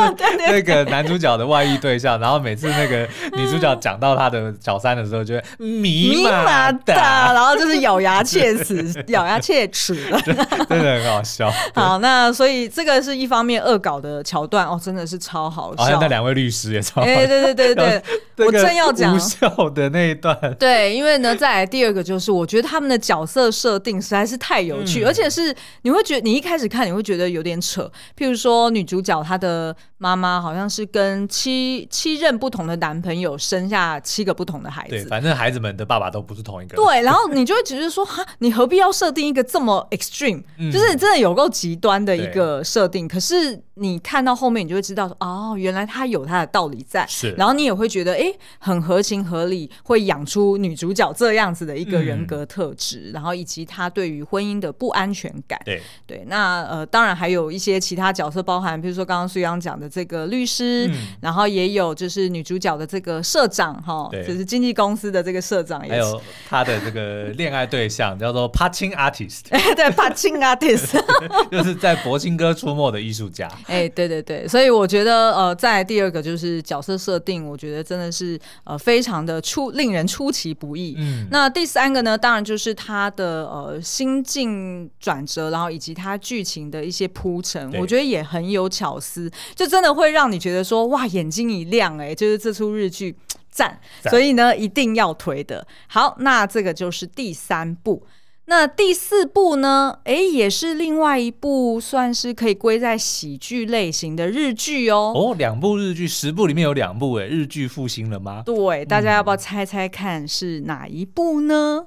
[0.49, 10.21] 那个男主角的外遇对象，然后每次那个女主角讲到他的小三的时候，就会米马达，然后就是咬牙切齿， 咬牙切齿的，
[10.69, 11.49] 真的很好笑。
[11.73, 15.85] 好，那所以这个是一方面恶搞的桥段哦，真的是超好笑。
[15.85, 17.13] 好像那两位律师也超好笑。
[17.13, 18.03] 哎，对对对对
[18.35, 20.37] 对， 我正要讲无效的那一段。
[20.59, 29.75] 对，因为呢，再来第二个就是，我觉得他们的角色设定实在是太有趣，而且是你会觉得你一开始看你会觉得有点扯，譬如说女主角她的。
[30.01, 36.77] 妈妈好像是跟七七任不同的男朋友生下七个不同的孩子，对，反正孩子们的爸爸都不是同一个。
[36.77, 43.09] 对，然后你就会只是说，哈，你何必要设定一个这么 extreme，、嗯、就是真的有够极端的一个设定。
[43.09, 47.05] 可是你看到后面，你就会知道说，哦，原来他有他的道理在。
[47.09, 55.61] 是，然后你也会觉得，哎，很合情合理，会养出女主角这样子的一个人格特质，嗯、然后以及她对于婚姻的不安全感。
[55.65, 59.88] 对对，那呃，当然还有一些其他角色，包含比如说刚刚苏阳讲的。
[59.89, 71.01] 这个律师，嗯、然后也有就是女主角的这个社长哈，就是经纪公司的这个社长，还有他的这个恋爱对象叫做 Patching Artist， 对 Patching Artist，
[71.51, 73.49] 就是在柏青哥出没的艺术家。
[73.67, 80.95] 哎，对对对，所以我觉得呃，在第二个就是角色设定，我觉得真的是呃非常的出令人出其不意。
[80.99, 93.17] 嗯，那第三个呢，当然就是他的呃心境转折，然后以及他剧情的一些铺陈，我觉得也很有巧思，就真的会让你觉得说哇，眼睛一亮哎、欸，就是这出日剧
[93.49, 95.65] 赞，所以呢一定要推的。
[95.87, 98.05] 好，那这个就是第三部。
[98.47, 100.01] 那第四部呢？
[100.03, 105.13] 哎、欸，也是另外一部算是可以归在喜剧类型的日剧哦。
[105.15, 108.43] 哦，两部日剧，十部里面有两部哎，日剧复兴了吗？
[108.45, 111.87] 对，大家要不要猜猜看是哪一部呢？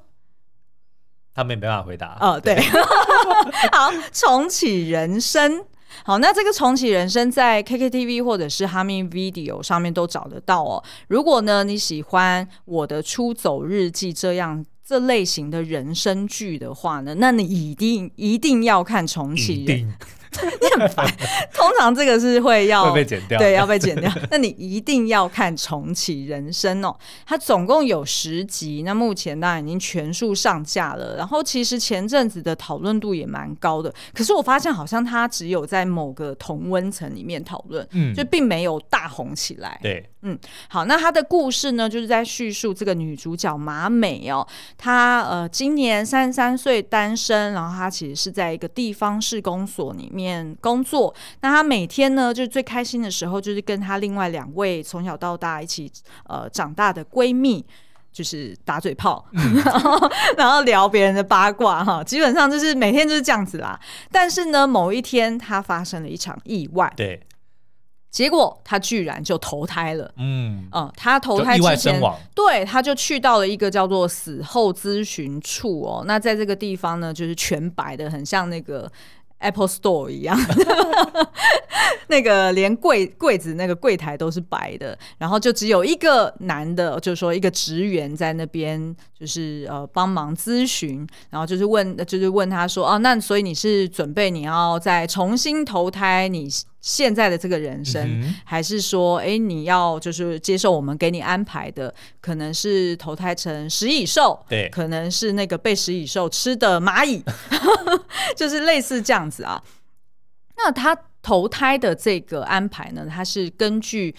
[1.34, 2.16] 他们也没办法回答。
[2.22, 2.64] 哦，对，对
[3.70, 5.66] 好，重启人生。
[6.04, 10.82] 好，那这个重启人生在 KKTV 或者是哈密 Video 上面都找得到哦。
[11.08, 19.94] 如果呢你喜欢我的出走日记这样这类型的人生剧的话呢，那你一定一定要看重启人。
[20.60, 21.06] 你很烦，
[21.52, 24.10] 通常这个是会要会被剪掉，对，要被剪掉。
[24.30, 31.16] 那你一定要看重启人生哦，它总共有十集，那目前当然已经全数上架了。
[31.16, 39.78] 然后其实前阵子的讨论度也蛮高的，可是我发现好像它只有在某个同温层里面讨论，嗯，就并没有大红起来。
[39.82, 44.46] 对，嗯，好，那她的故事呢，就是在叙述这个女主角马美哦，
[44.78, 50.56] 她呃今年三十三岁，单身，然后她其实是在一个地方市公所里面。
[50.60, 55.90] 工作，那她每天呢，就是最开心的时候，就是跟她另外两位从小到大一起
[56.28, 57.64] 呃长大的闺蜜，
[58.12, 63.78] 就是打嘴炮，嗯、然 后然后聊别人的八卦哈，基本上就是每天就是这样子啦。
[64.10, 67.20] 但是呢，某一天她发生了一场意外，对，
[68.12, 70.68] 结果他居然就投胎了，嗯。
[70.70, 72.00] 嗯，她投胎之前，
[72.32, 76.04] 对，他就去到了一个叫做死后咨询处哦。
[76.06, 78.88] 那在这个地方呢，就是全白的，很像那个。
[79.42, 80.38] Apple Store 一样，
[82.06, 96.48] 那个连柜柜子那个柜台都是白的，然后就只有一个男的，就是说一个职员在那边，就是呃帮忙咨询，然后就是问，就是问他说，哦，那所以你是准备你要再重新投胎你
[96.82, 107.24] 现在的这个人生，嗯、还是说，哎，你要就是接受我们给你安排的，可能是投胎成食蚁兽，对，可能是那个被食蚁兽吃的蚂蚁，
[108.36, 109.62] 就是类似这样子啊。
[110.58, 114.14] 那他投胎的这个安排呢，他是根据。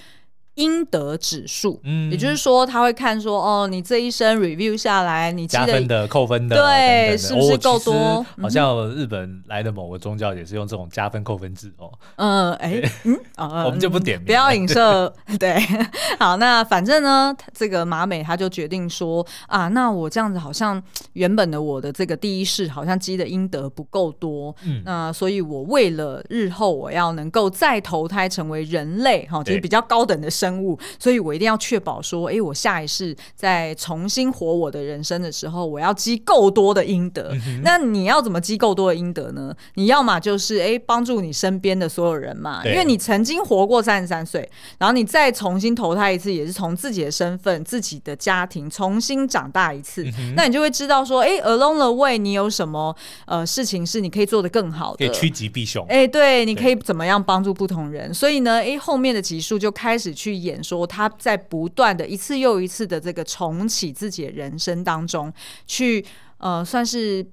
[0.56, 8.24] 阴德指数，嗯，也就是说他会看说，哦，你这一生 review 下来，你加分的、扣分的，对，是不是够多？
[8.42, 11.92] 好像日本来的某个宗教也是用这种加分扣分制哦。
[12.18, 13.18] 嗯，哎，嗯，
[13.66, 15.12] 我们就不点名，不要影射。
[15.40, 15.58] 对，
[16.20, 20.82] 好，那反正呢，这个马美他就决定说，啊，那我这样子好像
[21.14, 37.32] 原本的我的这个第一世好像积的阴德不够多，嗯，那所以我为了日后我要能够再投胎成为人类，哈，就是比较高等的生生物，所以我一定要确保说，哎，我下一世在重新活我的人生的时候，我要积够多的阴德。
[37.48, 39.56] 嗯、那你要怎么积够多的阴德呢？
[39.76, 55.86] 你要么就是哎，帮助你身边的所有人嘛，因为你曾经活过三十三岁，然后你再重新投胎一次，也是从自己的身份、自己的家庭重新长大一次，嗯、那你就会知道说，哎，along the way 你有什么呃事情是你可以做得更好的，趋吉避凶。
[55.88, 58.14] 哎，对，你可以怎么样帮助不同人？
[58.14, 65.32] 所以呢，哎，后面的集数就开始去演说他在不断的一次又一次的这个重启自己的人生当中，
[65.68, 66.06] 去
[66.38, 67.26] 呃算是。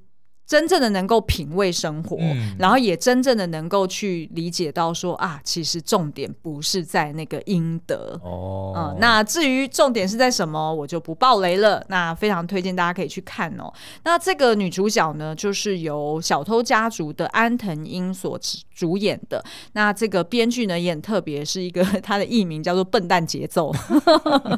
[0.51, 8.97] 真正的能够品味生活，嗯、然后也真正的能够去理解到说啊，其实重点不是在那个阴德哦、嗯。
[8.99, 11.87] 那至于重点是在什么，我就不爆雷了。
[11.87, 13.73] 那非常推荐大家可以去看哦。
[14.03, 18.37] 那这个女主角呢，就是由《小偷家族》的安藤英所
[18.81, 19.45] 主演的。
[19.75, 23.71] 那这个编剧呢也很特别，是一个 他的艺名叫做“笨蛋节奏”。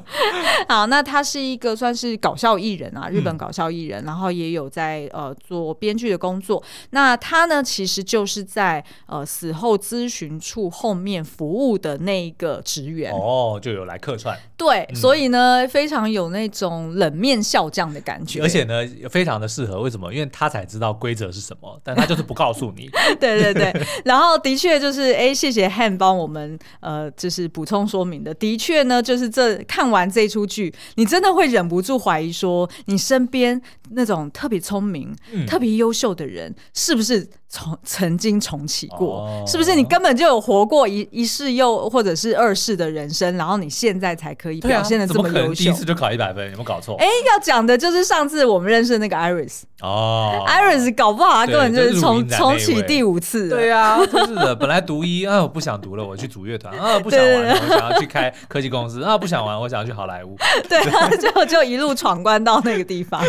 [0.68, 5.73] 好，那他是一个算是搞笑艺人啊，日本搞笑艺人，嗯、然后也有在呃做。
[5.83, 19.81] 编剧的工作，那他呢，其实就是在呃死后咨询处后面服务的那一个职员哦，就有来客串，对，嗯、所以呢，非常有那种冷面笑匠的感觉，而且呢，非常的适合。
[19.81, 20.12] 为什么？
[20.12, 22.89] 因为他才知道规则是什么，但他就是不告诉你。
[23.18, 23.73] 对 对对，
[24.13, 28.35] 然后的确就是，哎，谢谢 Han 帮我们呃，就是补充说明的。
[28.35, 33.59] 的确呢，就是这看完这出剧，你真的会忍不住怀疑说，你身边
[33.95, 35.72] 那种特别聪明、嗯、特别。
[35.72, 39.20] 优秀的人是不是从曾经重启过？
[39.20, 45.55] 哦、是不是你根本就有活过一一世又或者是二世的人生，然后你现在才可以表现的这么优秀？
[45.55, 46.95] 第一次就考一百分，有没有搞错？
[46.97, 53.49] 哎，要讲的就是上次我们认识的那个 Iris 哦，Iris 搞不好他根本就是重重启第五次。
[53.49, 54.55] 对啊，就是的。
[54.55, 60.36] 本来读医啊，我不想读了，我去组乐团啊，不想玩了，我想要去开科技公司啊，不想玩，我想要去好莱坞。
[60.68, 63.22] 对啊，就就一路闯关到那个地方。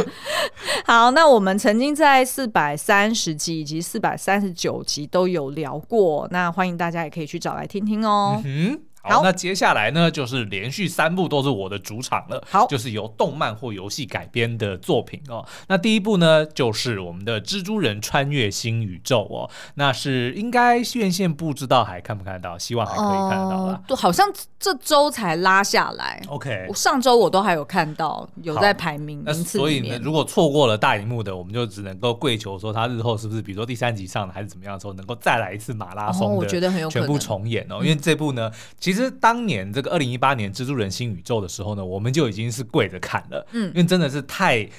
[0.85, 2.23] 好，那我们曾经在。
[2.33, 8.41] 四百三十集以及四百三十九集都有聊过，那欢迎大家也可以去找来听听哦。
[8.43, 12.41] 嗯好，那接下来呢，就是连续三部都是我的主场了。
[12.49, 15.45] 好，就是由动漫或游戏改编的作品哦。
[15.67, 19.49] 那第一部呢，就是我们的《蜘蛛人穿越新宇宙》哦。
[19.75, 22.57] 那是应该院线不知道还看不看得到？
[22.57, 23.81] 希望还可以看得到吧。
[23.97, 24.25] 好像
[24.57, 26.21] 这周才拉下来。
[26.29, 29.21] OK，上周我都还有看到有在排名。
[29.43, 36.37] 所以呢，如果错过了大荧幕的，我们就只能够跪求说，他日后是不是比如说第三集上的还是怎么样的时候，能够再来一次马拉松的、哦？
[36.37, 37.79] 我觉得很有可能全部重演哦。
[37.81, 38.49] 因为这部呢，
[38.79, 38.92] 其实。
[38.93, 44.69] 其实当年这个二零一八年《蜘蛛人新宇宙》的时候呢，我们就已经是跪着看了，嗯，因为真的是太，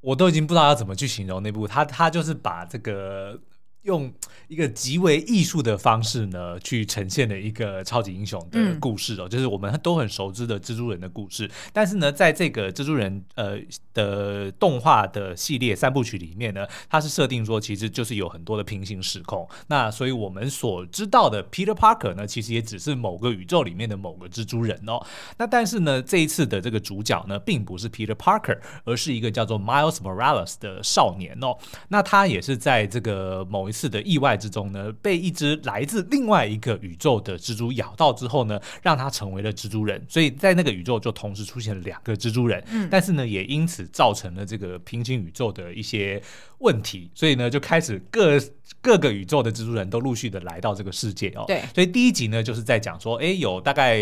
[0.00, 3.38] 我都已经不知道要怎么去形容那部，他他就是把这个。
[3.82, 4.12] 用
[4.48, 11.50] 一个极为艺术的方式呢，去呈现了一个超级英雄的故事哦，嗯、就是我们都很熟知的蜘蛛人的故事。
[11.72, 13.58] 但是呢，在这个蜘蛛人呃
[13.94, 19.48] 的动画的系列三部曲里面呢，它是设定说其实就是有很多的平行时空。
[19.68, 25.00] 那所以我们所知道的 Peter Parker 呢，其实也只是某个宇宙里面的某个蜘蛛人哦。
[25.38, 31.56] 那但是呢，这一次的这个主角呢，并不是 Peter Parker，而是一个叫做 Miles Morales 的少年哦。
[31.88, 40.04] 那他也是在这个某一次的意外之中呢，被一只来自另外一个宇宙的蜘蛛咬到之后呢，让他成为了蜘蛛人。
[40.08, 46.20] 所以在那个宇宙就同时出现了两个蜘蛛人，嗯，但是呢，也因此造成了这个平行宇宙的一些
[46.58, 47.10] 问题。
[47.14, 48.38] 所以呢，就开始各
[48.82, 51.44] 各个宇宙的蜘蛛人都陆续的来到这个世界哦。
[51.46, 53.98] 对，所以第一集呢，就是在讲说，哎，有大概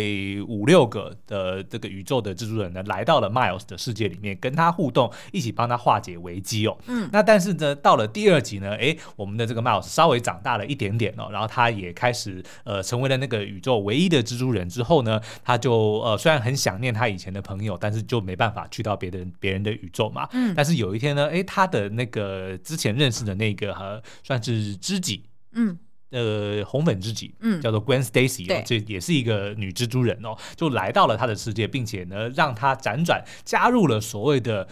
[0.47, 6.79] 五六个的这个宇宙的蜘蛛人呢，来到了 Miles 的世界里面，跟他互动，一起帮他化解危机哦。
[6.87, 20.29] 嗯，那但是呢，到了第二集呢，哎，我们的这个 Miles 稍微长大了一点点哦，然后他也开始呃成为了那个宇宙唯一的蜘蛛人之后呢，他就呃虽然很想念他以前的朋友，但是就没办法去到别的别人的宇宙嘛。
[20.33, 25.79] 嗯，但是有一天呢，哎，他的那个之前认识的那个和算是知己，嗯，
[26.11, 34.67] 呃红粉知己，嗯，叫做 Gwen Stacy 哦，这也是一个女蜘蛛人哦，就来到了他的世界，并且呢让他辗转加入了所谓的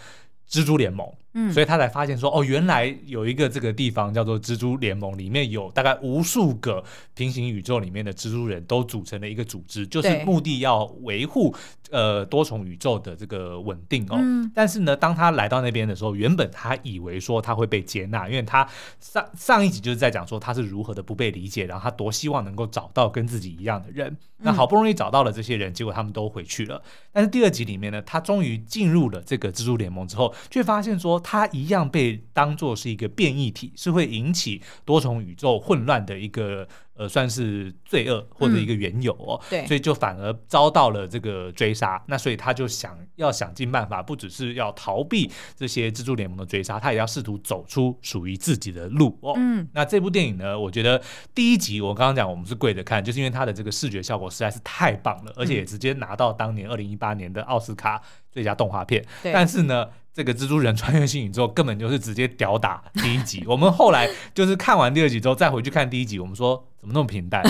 [0.49, 1.11] 蜘蛛联盟。
[1.39, 6.83] 嗯，所以他才发现说，哦，原来有一个这个地方叫做蜘蛛联盟，里面有大概无数个
[7.13, 11.53] 平行宇宙里面的蜘蛛人都组成了一个组织，就是目的要维护
[11.91, 14.17] 呃多重宇宙的这个稳定哦。
[14.19, 18.67] 嗯、但是呢，当他来到那边的时候，原本他以为说他会被接纳，因为他
[18.99, 24.17] 上上一集就是在讲说他是如何的不被理解，然后他多希望能够找到跟自己一样的人。
[24.39, 26.81] 那好不容易找到了这些人，结果他们都回去了。
[27.11, 31.19] 但是第二集里面呢，他终于进入了这个蜘蛛联盟之后，却发现说。
[31.19, 36.67] 他一样被当作是一个变异体，是会引起多重宇宙混乱的一个。
[36.97, 42.01] 呃，算是罪恶或者一个缘由哦，嗯、对，所以就反而遭到了这个追杀。
[42.07, 49.33] 那所以他就想要想尽办法，不只是要逃避这些蜘蛛联盟的追杀，他也要试图走出属于自己的路哦。
[49.37, 51.01] 嗯，那这部电影呢，我觉得
[51.35, 59.05] 第一集我刚刚讲我们是跪着看，就是因为它的这个视觉效果实在是太棒了，而且也直接拿到当年二零一八年的奥斯卡最佳动画片。
[59.21, 59.87] 对，但是呢。
[60.17, 63.43] 这个蜘蛛人穿越新宇宙根本就是直接屌打第一集。
[63.45, 67.43] 我们后来就是看完第二集之后再回去看第一集，我们说怎么那么平淡？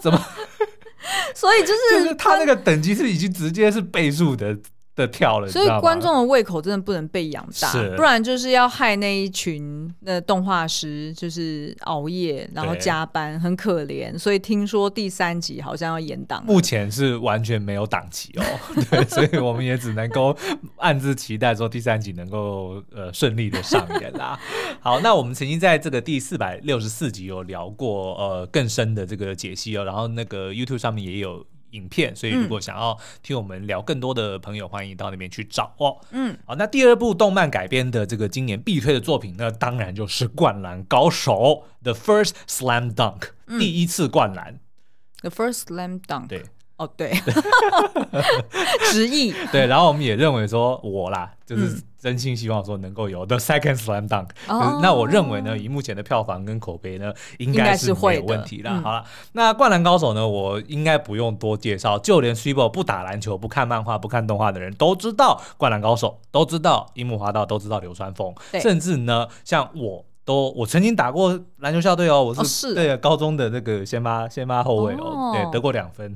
[0.00, 0.24] 怎么？
[1.34, 4.56] 所以就是就是他那个等级是已经直接是倍数的。
[4.96, 14.16] 的跳了，所以观众的胃口真的不能被养大，不然就是要害那一群那动画师，就是熬夜然后加班，很可怜。
[14.16, 18.44] 所以听说第三集好像要延档，目前是完全没有档期哦。
[18.90, 20.36] 对，所以我们也只能够
[20.76, 24.38] 暗自期待说第三集能够呃顺利的上演啦。
[24.80, 31.44] 好，那我们曾经在这个第四百六十四集有聊过呃更深的这个解析哦，然后那个 YouTube 上面也有。
[31.74, 35.98] 影片，所以如果想要听我们聊更多的朋友，欢迎到那边去找哦。
[36.12, 41.32] 嗯，好，那第二部动漫改编的这个今年必推的作品那，当然就是《灌篮高手》
[41.82, 44.60] The First Slam Dunk，嗯，第一次灌篮。
[45.20, 46.28] The First Slam Dunk。
[46.28, 46.44] 对。
[46.76, 47.12] 哦，对，
[48.90, 49.32] 直译。
[49.52, 54.80] 对，然后我们也认为说，我啦，就是真心希望说能够有 The Second Slam Dunk，哦。
[54.82, 58.80] 那我认为呢，以目前的票房跟口碑呢，应该是没有问题啦。
[58.82, 76.12] 好了，那《灌篮高手》呢，我应该不用多介绍，就连 Super 不打篮球、不看漫画、不看动画的人都知道《灌篮高手》，都知道樱木花道，都知道流川枫，甚至呢，像我都我曾经打过篮球校队哦，我是，对高中的那个先发先发后卫哦，哦，对，得过两分。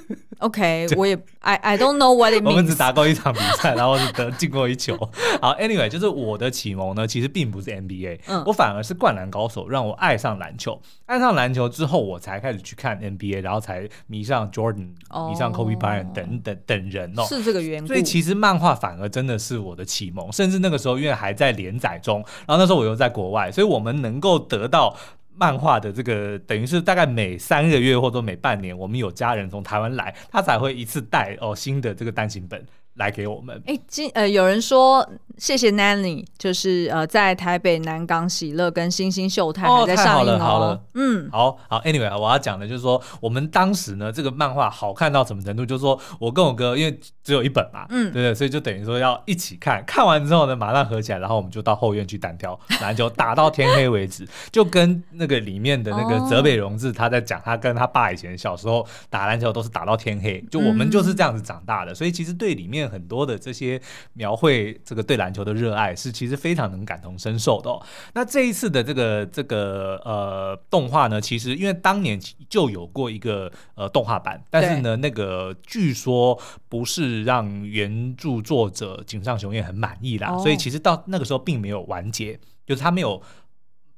[0.38, 2.50] OK， 我也 I I don't know what it means。
[2.50, 4.96] 我们只打过一场比赛，然后是得进过一球。
[5.40, 10.80] 好，Anyway，就是我的启蒙呢，其实并不是 NBA，嗯，我反而是灌篮高手让我爱上篮球。
[11.06, 17.24] 爱上篮球之后，我才开始去看 NBA，然后才迷上 Jordan，哦，迷上 Kobe Bryant 等等等人哦。
[17.28, 17.88] 是这个缘故。
[17.88, 24.96] 所以其实漫画反而真的是我的启蒙，甚至那个时候因为还在连载中，然后那时候我又在国外，所以我们能够得到。
[25.34, 32.64] 漫画的这个等于是大概每三个月或者每半年，我们有家人从台湾来，他才会一次带哦新的这个单行本。
[32.94, 33.62] 来给我们。
[33.66, 40.36] 哎，今呃有人说谢谢 Nanny，就是呃在台北南港喜乐跟星星秀泰还在上映哦。
[40.36, 40.38] 哦。
[40.38, 62.81] 好了，嗯，好好，Anyway，我要讲的就是说，我们当时呢这个漫画好看到什么程度，就是说我跟我哥因为只有一本嘛，嗯，对对，所以就等于说要一起看，看完之后呢马上合起来，然后我们就到后院去单挑篮球， 打到天黑为止，就跟那个里面的那个泽北荣治他在讲他跟他爸以前小时候打篮球都是打到天黑，就我们就是这样子长大的，所以其实对里面。
[62.88, 63.80] 很多的这些
[64.14, 67.82] 描绘这个对篮球的热爱是其实非常能感同身受的哦。
[68.14, 83.22] 那这一次的这个这个呃动画呢，其实因为当年就有过一个呃动画版，但是呢那个据说不是让原著作者井上雄彦很满意啦，所以其实到那个时候并没有完结，就是他没有。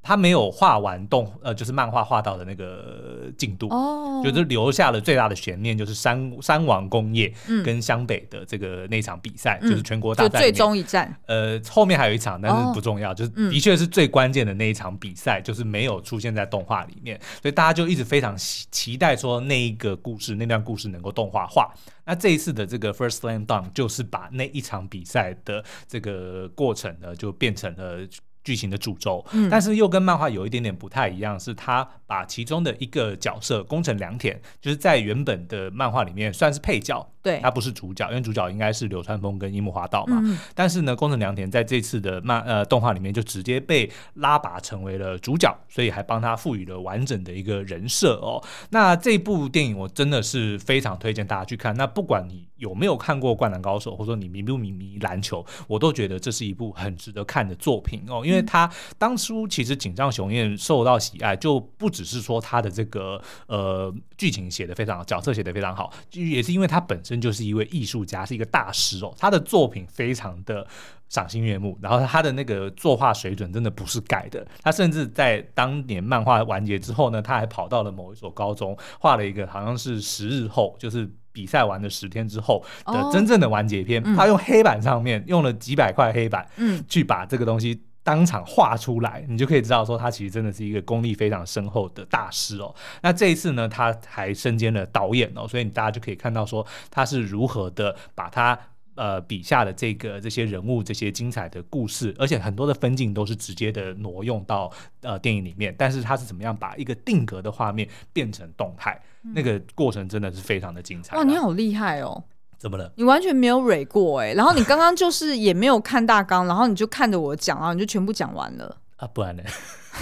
[0.05, 7.32] 他没有画完动，呃，就是漫画画到的那个进度，哦，就是留下了最大的悬念，就是山山王工业
[7.64, 11.18] 跟湘北的这个那场比赛，嗯，就是全国大战，最终一战。
[11.24, 21.72] 呃，后面还有一场，但是不重要，哦，就是的确是最关键的那一场比赛，就是没有出现在动画里面，所以大家就一直非常期待说那一个故事，那段故事能够动画化。
[22.05, 28.07] 那这一次的这个 First Slam Dunk 就是把那一场比赛的这个过程呢，就变成了。
[28.45, 40.20] 剧情的主轴，但是又跟漫画有一点点不太一样，是他把其中的一个角色宫城良田，就是在原本的漫画里面算是配角，对，他不是主角，因为主角应该是流川枫跟樱木花道嘛。
[40.22, 48.45] 嗯、但是呢，宫城良田在这次的漫呃动画里面就直接被拉拔成为了主角，所以还帮他赋予了完整的一个人设哦。
[48.68, 51.74] 那这部电影我真的是非常推荐大家去看。
[51.76, 58.34] 那不管你有没有看过《灌篮高手》，或者说你迷不迷迷篮球，我都觉得这是一部很值得看的作品哦，因为。
[58.35, 69.14] 因为他当初其实井上雄彦受到喜爱，就不只是说他的这个呃剧情写的非常好，角色写的非常好，也是因为他本身就是一位艺术家，是一个大师哦。
[69.18, 70.66] 他的作品非常的
[71.09, 74.47] 赏心悦目，然后他的那个作画水准真的不是盖的。
[74.62, 81.09] 他甚至在当年漫画完结之后呢，他还跑到了某一所高中，画了一个好像是十日后，就是。
[81.35, 92.72] 比赛完了十天之后的真正的完结篇，他用黑板上面用了几百块黑板，嗯，去把这个东西当场画出来，你就可以知道说他其实真的是一个功力非常深厚的大师哦。
[93.02, 98.57] 那这一次呢，他还身兼了导演哦，所以你大家就可以看到说他是如何的把他
[98.94, 111.16] 呃笔下的这个这些人物这些精彩的故事，而且很多的分镜都是直接的挪用到呃电影里面，但是他是怎么样把一个定格的画面变成动态，嗯、那个过程真的是非常的精彩。
[111.16, 112.22] 哇，你好厉害哦！
[112.64, 112.90] 怎么了？
[112.96, 119.06] 你完全没有蕊过哎、欸，然后你刚刚就是也没有看大纲， 然后你就看着我讲，然后你就全部讲完了啊？
[119.12, 119.42] 不然呢？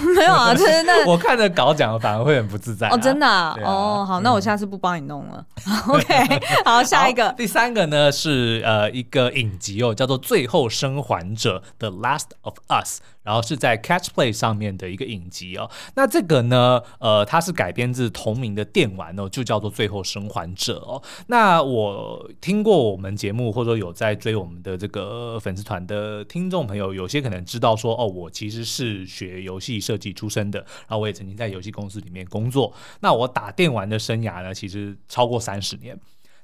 [0.17, 5.45] 没有啊，就是那我看着稿讲反而会很不自在、啊、哦，真的啊，啊哦，好，那我下次不帮你弄了。
[5.67, 13.01] 嗯、 OK， 好，下一个，第三个呢是呃一个影集哦，叫做《最后生还者》The Last of Us。
[13.23, 21.01] 然后是在 Catch Play 上面的一个影集哦，那这个呢，呃，它是改编自同名的电玩哦，就叫做《最后生还者》哦。
[21.29, 32.73] 那我听过我们节目或者说有在追我们的这个粉丝团的听众朋友，有些可能知道说，哦，我其实是学游戏设计出身的，然后我也曾经在游戏公司里面工作。
[33.01, 35.99] 那我打电玩的生涯呢，其实超过三十年。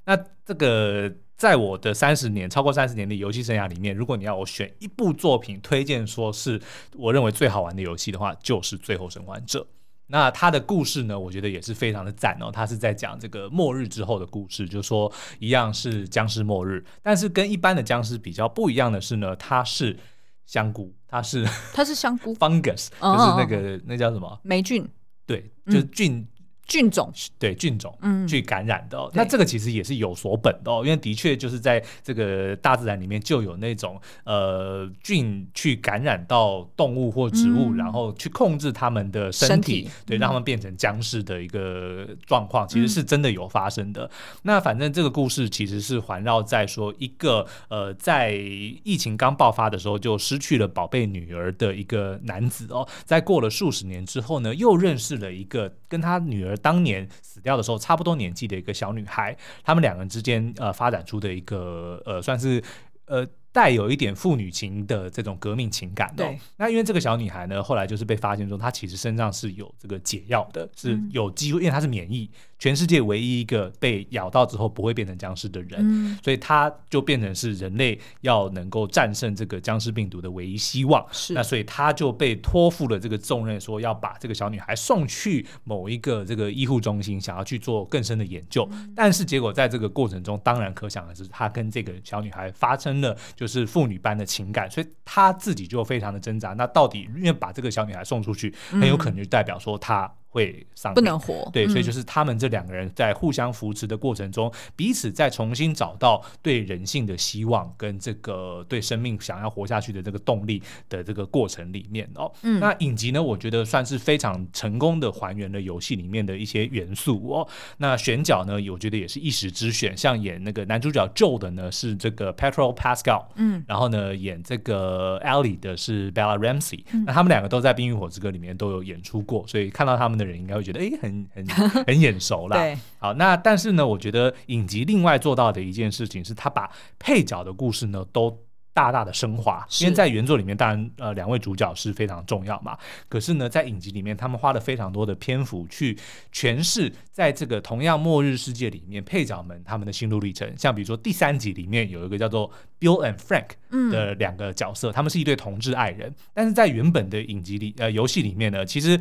[0.05, 0.15] 那
[0.45, 1.11] 这个。
[1.39, 6.61] 在我的三十年，超过三十年的游戏生涯里面，如果你要我选一部作品推荐，说是
[6.97, 9.61] 我认为最好玩的游戏的话，就是《最后生还者》。
[10.09, 12.51] 那它的故事呢，我觉得也是非常的赞哦。
[12.53, 19.97] 它是在讲这个末日之后的故事，就说一样是僵尸末日，但是跟一般的僵尸比较不一样的是呢，它是
[20.45, 24.39] 香菇，它是它是香菇，fungus，就是那个那叫什么？
[24.43, 24.87] 霉菌，
[25.27, 26.27] 对，就是菌。
[26.69, 27.11] 嗯菌种。
[27.39, 39.91] 对菌种，嗯，去感染的，那这个其实也是有所本的哦，因为的确就是在这个大自然里面就有那种呃菌去感染到动物或植物，嗯、然后去控制他们的身体，身体。
[40.05, 44.05] 对，让他们变成僵尸的一个状况，嗯、其实是真的有发生的。
[44.05, 44.11] 嗯、
[44.43, 56.58] 那反正这个故事其实是环绕在说一个呃，在疫情刚爆发的时候就失去了宝贝女儿的一个男子哦，在过了数十年之后呢，又认识了一个跟他女儿。
[56.59, 62.63] 当年死掉的时候，差不多年纪的一个小女孩，他们两个人之间呃发展出的一个呃算是
[63.07, 63.27] 呃。
[63.51, 66.39] 带有一点父女情的这种革命情感哦，对。
[66.59, 81.05] 那因为这个小女孩呢，后来就是被发现说，她其实身上是有这个解药的，是有机会，因为她是免疫，全世界唯一一个被咬到之后不会变成僵尸的人，嗯、所以他就变成是人类要能够战胜这个僵尸病毒的唯一希望。
[81.11, 81.33] 是。
[81.33, 88.69] 那所以他就被托付了这个重任，说要把这个小女孩送去某一个这个医护中心，想要去做更深的研究。
[88.71, 93.49] 嗯、但是结果在这个过程中，当然可想而知，他跟这个小女孩发生了就。
[93.49, 96.53] 是父女般的情感，所以他自己就非常的挣扎。
[96.53, 100.13] 那到底因为把这个小女孩送出去，很有可能就代表说他。
[100.29, 101.49] 会丧命，不能活。
[101.53, 112.31] 对，所以就是他们这两个人在互相扶持的过程中，嗯、彼此在重新找到对人性的希望，跟这个对生命想要活下去的这个动力的这个过程里面哦。
[112.43, 117.49] 嗯、那影集呢，我觉得算是非常成功的还原了游戏里面的一些元素哦。
[117.79, 130.29] 那选角呢，我觉得也是一时之选，像演那个男主角 Joe 的呢是这个 Petrol Pascal，嗯，然后呢演这个 Ellie 的是 Bella Ramsey，嗯、那他们两个都在《冰与火之歌》里面都有演出过，所以看到他们的。
[130.29, 131.49] 人应该会觉得哎， 很很
[131.87, 132.59] 很眼熟啦。
[132.99, 138.39] 好，那但是呢，我觉得影集另外做到的一件事情是，他把配角的故事呢都
[138.75, 139.67] 大大的升华。
[139.81, 142.77] 因为在原作里面，当然呃两位主角是非常重要嘛。
[143.09, 145.97] 可是呢，在影集里面，他们花了非常多的篇幅去
[146.31, 150.53] 诠释，在这个同样末日世界里面，配角们他们的心路历程。
[150.59, 156.15] 像比如说第三集里面有一个叫做 Bill and Frank 的两个角色，嗯、他们是一对同志爱人。
[156.35, 159.01] 但是在原本的影集里呃游戏里面呢，其实。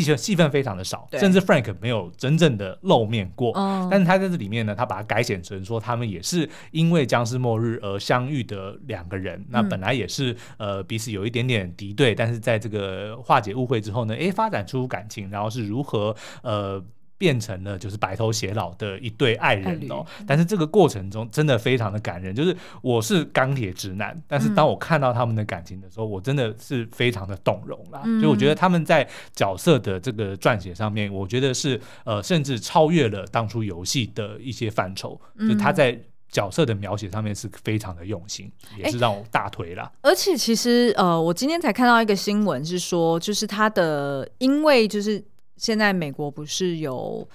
[0.00, 3.52] 戏戏份非常的少，甚至 Frank 没有真正的露面过。
[3.56, 9.38] 嗯、但是他在这里面呢，他把它改写成说，他们也是因为僵尸末日而相遇的两个人。
[9.40, 16.82] 嗯、那本来也是呃彼此有一点点敌对，但是在这个化解误会之后呢，诶，发展出感情，然后是如何呃。
[17.22, 22.34] 变成了就是白头偕老的一对爱人哦，但是这个过程中真的非常的感人。
[22.34, 28.02] 就是我是钢铁直男，但是当我看到他们的感情的时候，我真的是非常的动容啦。
[28.02, 35.20] 所以我觉得他们在角色的这个撰写上面，我觉得是呃，甚至超越了当初游戏的一些范畴。
[35.48, 35.96] 就他在
[36.28, 39.88] 角色的描写上面是非常的用心，也是让我大推啦。
[40.00, 45.24] 而且其实呃，我今天才看到一个新闻是说，就是他的因为就是。
[45.62, 47.28] 现在美国不是有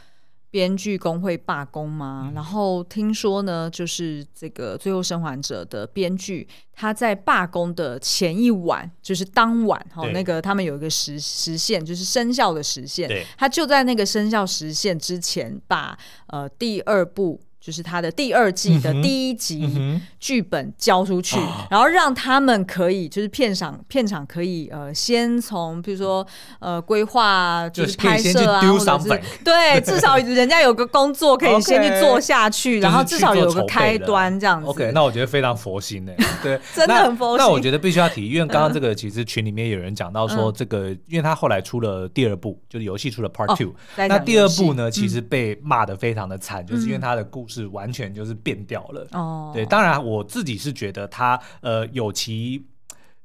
[0.52, 2.26] 编剧工会罢工吗？
[2.28, 15.98] 嗯、然后听说呢，就是这个《最后生还者》的编剧他在罢工的前一晚，就是当晚哈那个他们有一个时时限，就是生效的时限，他就在那个生效时限之前把
[16.28, 17.40] 呃第二部。
[17.68, 21.38] 就是他的第二季的第一集剧本交出去，
[21.70, 26.26] 然后让他们可以就是片场片场可以呃先从比如说
[26.60, 34.70] 呃规划就是拍摄啊，或者是对，至少人家有个工作可以 先去做下去，然后至少有个开端这样子。
[34.70, 36.14] OK，那我觉得非常佛心呢。
[36.42, 37.46] 对，真的很佛心。
[37.46, 47.57] 那我觉得必须要提，因为刚刚这个其实群里面有人讲到说 这个，因为他后来出了第二部，就是游戏出了 Part Two，那第二部呢其实被骂的非常的惨，就是因为他的故事。
[47.62, 49.08] 是完全就是变掉了。
[49.12, 52.66] 哦，对，当然我自己是觉得他呃有其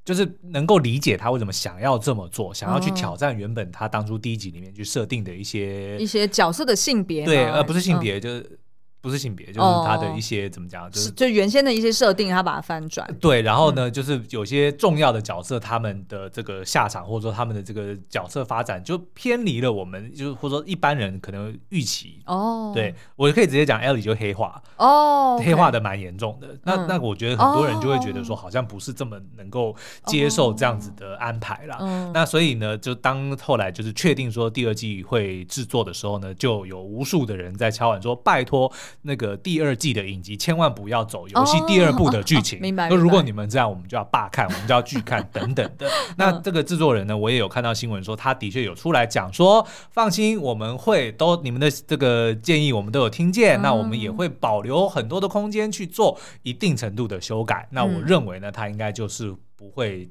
[0.04, 8.58] 就是能够理解他为什么想要这么做，想要去挑战原本他当初第一集里面去设定的一些一些角色的性别，对，而不是性别就是。
[9.03, 13.07] 不是性别，就是他的一些、oh, 怎么讲，就是就原先的一些设定，他把它翻转。
[13.20, 22.22] 对，然后呢，嗯、就是有些重要的角色，他们的这个下场，或者说他们的这个角色发展，就偏离了我们，就是或者说一般人可能预期。
[22.26, 22.74] 哦，oh.
[22.74, 24.62] 对我可以直接讲，Ellie 就黑化。
[24.76, 25.46] 哦，oh, okay.
[25.46, 26.57] 黑化的蛮严重的。
[26.62, 29.74] 那、嗯、那我觉得很多人就会觉得说，好像不是这么能够
[30.07, 31.76] 接受这样子的安排啦。
[31.78, 31.90] Oh.
[32.14, 38.72] 那所以呢，就当后来就是确定说第二季会制作的时候呢，就有无数的人在敲碗说，拜托
[39.03, 39.72] 那个第二。
[39.82, 42.88] 季的影集千万不要走游戏第二部的剧情，明白？
[42.88, 45.90] 那如果你们这样，我们就要罢看，我们就要拒看等等的。
[46.16, 53.61] 那这个制作人呢，我也有看到新闻说，他的确有出来讲说，放心，我们会都你们的这个建议，我们都有听见。
[53.61, 57.66] 那我们也会保留很多的空间去做一定程度的修改。
[57.72, 60.09] 那我认为呢，他应该就是不会。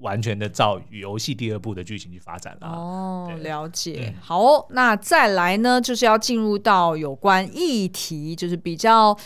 [0.00, 2.68] 完全的照游戏第二部的剧情去发展了。
[2.68, 4.12] 哦，了解。
[4.14, 9.16] 嗯、好、哦，那再来呢，就是要进入到有关议题，就是比较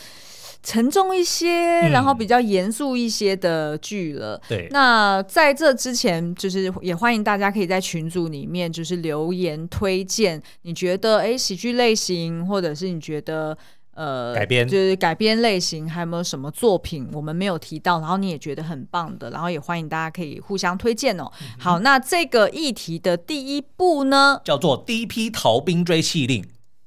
[0.61, 4.41] 沉重一些，嗯、然后比较严肃一些的剧了。
[4.47, 4.67] 对。
[4.71, 13.57] 那在这之前，就是也欢迎大家可以在群组里面就是留言推荐，你觉得哎喜剧类型，或者是你觉得。
[13.95, 21.31] 呃，改编就是改编类型，还有没有什么作品我们没有提到，然后你也觉得很棒的，然后也欢迎大家可以互相推荐哦。
[21.41, 26.43] 嗯、好，那这个议题的第一步呢，叫做《第一批逃兵追缉令》。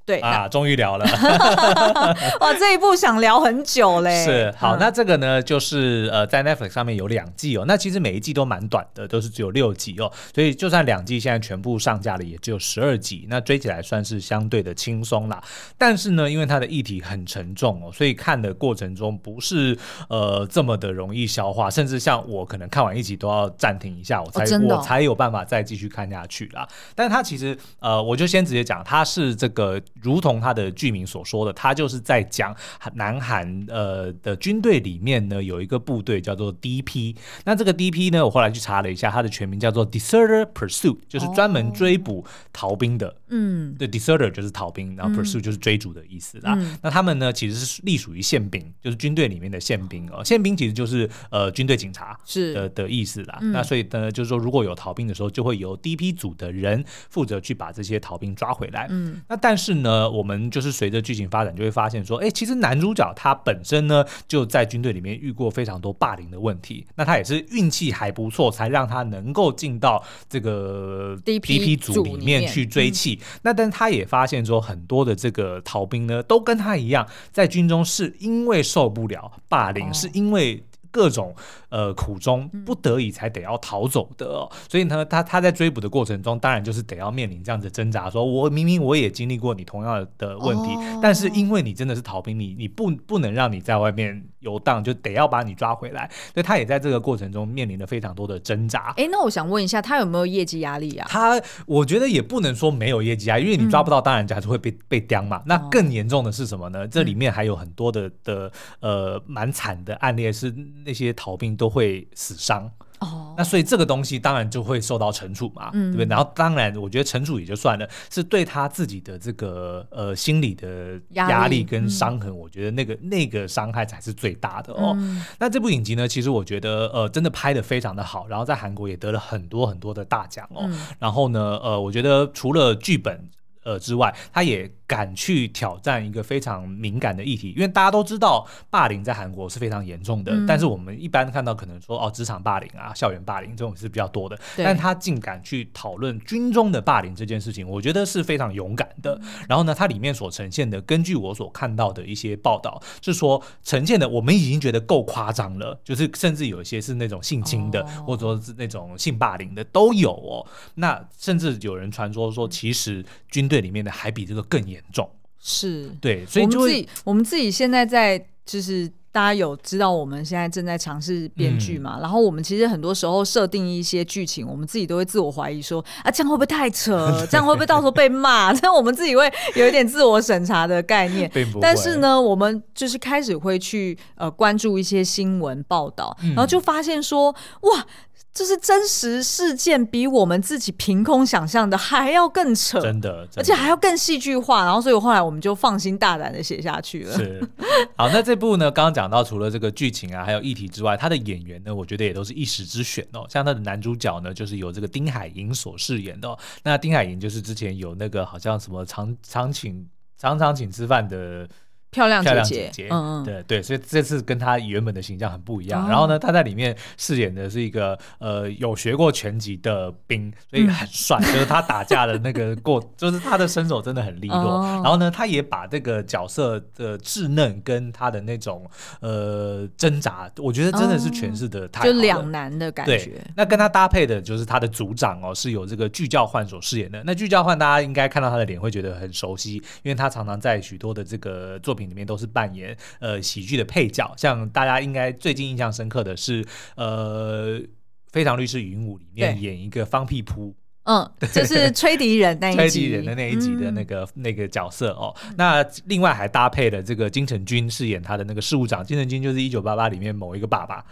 [0.08, 1.04] 对啊，终于聊了
[2.40, 2.54] 哇！
[2.58, 4.24] 这一部想聊很久嘞。
[4.24, 7.66] 是好，嗯、那这个呢，就是呃，在 Netflix 上面有两季哦。
[7.68, 10.10] 那其实每一季都蛮短的，都是只有六集哦。
[10.34, 15.42] 所以就算两季现在全部上架了，也只有十二集，那追起来算是相对的轻松啦。
[15.76, 19.76] 但是呢，因为它的议题很沉重哦，所以看的过程中不是
[20.08, 26.66] 呃这么的容易消化，甚至像我可能看完一集都要暂停一下，我才、哦哦、我才有办法再继续看下去啦。
[26.94, 29.78] 但是它其实呃，我就先直接讲，它是这个。
[30.02, 32.54] 如同他的剧名所说的，他就是在讲
[32.94, 37.16] 南韩呃的军队里面呢，有一个部队叫做 DP。
[37.44, 43.16] 那这个 DP 呢，我后来去查了一下，它的全名叫做 Deserter Pursuit，就是专门追捕逃兵的。
[43.30, 46.54] 嗯，对，Deserter 就是逃兵，然后 Pursuit 就是追逐的意思啦。
[46.56, 50.24] 嗯、那他们呢，其实是隶属于宪兵，就是军队里面的宪兵哦。
[50.24, 53.38] 宪兵其实就是呃军队警察是的的意思啦。
[53.40, 58.86] 嗯、那所以呢，就是说如果有逃兵的时候，就会由 DP 组的人负责去把这些逃兵抓回来。
[58.90, 59.87] 嗯，那但是呢。
[59.88, 66.86] 呃，我们就是随着剧情发展，就会发现说，哎，其实男主角他本身呢，就在军队里面遇过非常多霸凌的问题。
[66.94, 73.18] 那他也是运气还不错，才让他能够进到这个 DP 组里面去追气。
[73.22, 80.62] 嗯、那但他也发现说，很多的这个逃兵呢，都跟他一样，在军中是因为受不了霸凌，哦、是因为。
[80.90, 81.34] 各种
[81.68, 98.94] 呃苦衷，不得已才得要逃走的，哦，所以呢，他他在追捕的过程中，当然就是得要面临这样子挣扎，说我明明我也经历过你同样的问题，哦、但是因为你真的是逃兵，你你不不能让你在外面游荡，就得要把你抓回来，所以他也在这个过程中面临了非常多的挣扎。
[98.96, 101.06] 哎，那我想问一下，他有没有业绩压力啊？
[101.10, 105.42] 他我觉得也不能说没有业绩压力，因为你抓不到，当然就还是会被被刁嘛。
[105.46, 106.86] 那更严重的是什么呢？
[106.88, 110.54] 这里面还有很多的的呃蛮惨的案例是。
[110.84, 112.70] 那些逃兵都会死伤
[113.00, 116.06] 哦，那所以这个东西当然就会受到惩处嘛，嗯、对不对？
[116.06, 124.94] 然后当然，我觉得惩处也就算了，是对他自己的这个呃心理的压力跟伤痕，我觉得那个、嗯、那个伤害才是最大的哦。
[124.98, 130.62] 嗯、那这部影集呢，其实我觉得呃真的拍的非常的好，然后在韩国也得了很多很多的大奖哦。
[130.64, 133.30] 嗯、然后呢，呃，我觉得除了剧本
[133.62, 134.68] 呃之外，他也。
[134.88, 149.14] 敢去挑战一个非常敏感的议题，因为大家都知道霸凌在韩国是非常严重的，嗯、但是我们一般看到可能说哦，职场霸凌啊、校园霸凌这种是比较多的，但他竟敢去讨论军中的霸凌这件事情，我觉得是非常勇敢的。
[149.22, 160.46] 嗯、然后呢，它里面所呈现的，根据我所看到的一些报道，是说呈现的我们已经觉得够夸张了，就是甚至有一些是那种性侵的，哦、或者说是那种性霸凌的都有哦。
[160.76, 164.77] 那甚至有人传说说，其实军队里面的还比这个更严。
[164.78, 165.10] 严重
[165.40, 168.90] 是对，所以就我们自己我们自己现在在就是。
[169.10, 171.96] 大家有知道我们现在正在尝试编剧嘛？
[171.96, 177.10] 嗯、然后我们其实很多时候设定一些剧情，我们自己都会自我怀疑说啊，这样会不会太扯？
[177.28, 178.52] 这样会不会到时候被骂？
[178.54, 181.28] 这样我们自己会有一点自我审查的概念。
[181.60, 187.86] 但是呢，我们就是开始会去呃关注一些新闻报道，然后就发现说哇。
[188.32, 194.64] 这是真实事件，比我们自己凭空想象的还要更扯，真的，真的，而且还要更戏剧化。
[194.64, 197.16] 然后，所以后来我们就放心大胆的写下去了。
[197.16, 197.48] 是，
[197.96, 203.26] 好，那这部呢，刚刚讲到，除了这个剧情啊，还有议题之外，他的演员呢，我觉得也都是一时之选哦。
[203.28, 206.38] 像他的男主角呢，就是由这个丁海寅所饰演的哦。
[206.62, 209.84] 那丁海寅就是之前有那个好像什么常常请
[210.16, 211.48] 常常请吃饭的。
[211.90, 215.84] 漂亮姐姐，姐姐嗯嗯，对对，所以这次跟他原本的形象很不一样。
[215.84, 221.18] 哦、然后呢，他在里面饰演的是一个呃有学过拳击的兵，所以很帅。
[221.18, 224.36] 嗯、就是他打架的那个过， 就是他的身手真的很利落。
[224.36, 228.68] 哦、然后呢，他也把这个角色的稚嫩跟他的那种
[229.00, 233.20] 呃挣扎，我觉得真的是诠释的太好了，就两难的感觉。
[233.34, 237.02] 那跟他搭配的就是他的组长哦，是有这个具教焕所饰演的。
[237.04, 241.88] 那具教焕大家应该看到他的脸会觉得很熟悉，因为他常常在许多的这个作品。
[241.88, 246.44] 里面都是扮演呃喜剧的配角，像大家应该最近印象深刻的是
[246.76, 247.58] 呃
[248.12, 255.16] 《非常律师云武》里面演一个方屁扑，嗯，对就是吹笛人那一集，吹笛人的那一集的那个、嗯、那个角色哦。
[255.38, 260.84] 那另外还搭配了这个金城君饰演他的那个事务长，金城君就是《一九八八》里面某一个爸爸。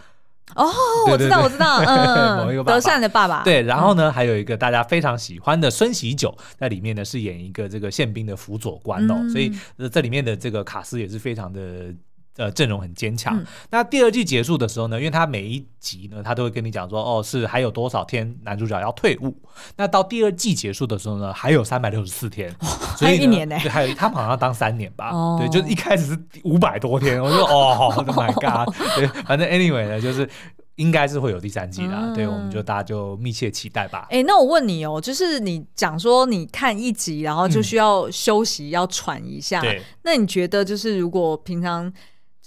[0.55, 0.65] 哦，
[1.09, 3.43] 我知道，我知道， 嗯，某一个德善的爸爸。
[3.43, 9.51] 对，然后呢，还有一个大家非常喜欢的孙喜九，在里面呢是演一个这个宪兵的辅佐官哦，所以
[9.91, 11.93] 这里面的这个卡斯也是非常的。
[12.37, 13.35] 呃，阵容很坚强。
[13.37, 19.35] 嗯、那第二季结束的时候呢，因为他每一集呢，他都会跟你讲说，哦，是还有多少天男主角要退伍。
[19.75, 25.09] 那到第二季结束的时候呢，还有三百六十四天，哦、所以一年呢，对，还有他好像要当三年吧？
[25.11, 28.71] 哦、对，就是一开始是五百多天，我就 哦，Oh my God！
[28.95, 30.29] 对，反正 anyway 呢，就是
[30.75, 34.05] 应该是会有第三季的，嗯、对，我们就大家就密切期待吧。
[34.11, 41.91] 哎、欸，那我问你哦，就是你讲说你看一集，然后就需要休息，嗯、要喘一下，对，那你觉得就是如果平常。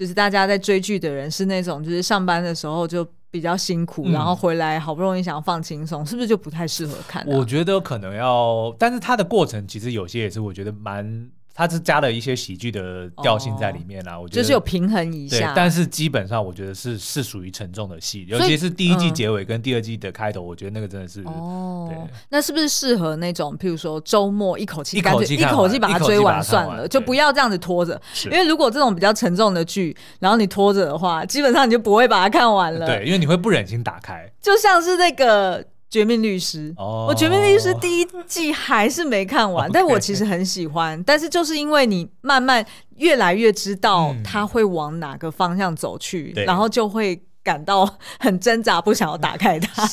[0.00, 7.26] 就是大家在追剧的人是那种，就是上班的时候就比较辛苦，嗯、然后回来好不容易想要放轻松，是不是就不太适合看、啊？
[7.28, 11.30] 我觉得可能要，但是它的过程其实有些也是我觉得蛮。
[11.54, 15.52] 它是加了一些喜剧的调性在里面啦，我觉得就是有平衡一下。
[15.54, 21.88] 但是基本上我觉得是是属于沉重的戏，尤其是第一季结尾跟第二季的开头，我觉得那个真的是哦。
[21.90, 21.98] 对，
[22.30, 28.00] 那是不是适合那种，譬如说周末一口气一口气一口气把它追完算了，就不要这样子拖着。
[28.24, 32.86] 因为如果这种比较沉重的剧，然后你拖着的话，基本上你就不会把它看完了。
[32.86, 35.64] 对，因为你会不忍心打开，就像是那个。
[35.90, 41.02] 绝命律师，哦、我绝命律师第一季还是没看完 但我其实很喜欢。
[41.02, 42.64] 但是就是因为你慢慢
[42.96, 49.84] 越来越知道他会往哪个方向走去，嗯、然后就会感到很挣扎，不想要打开它。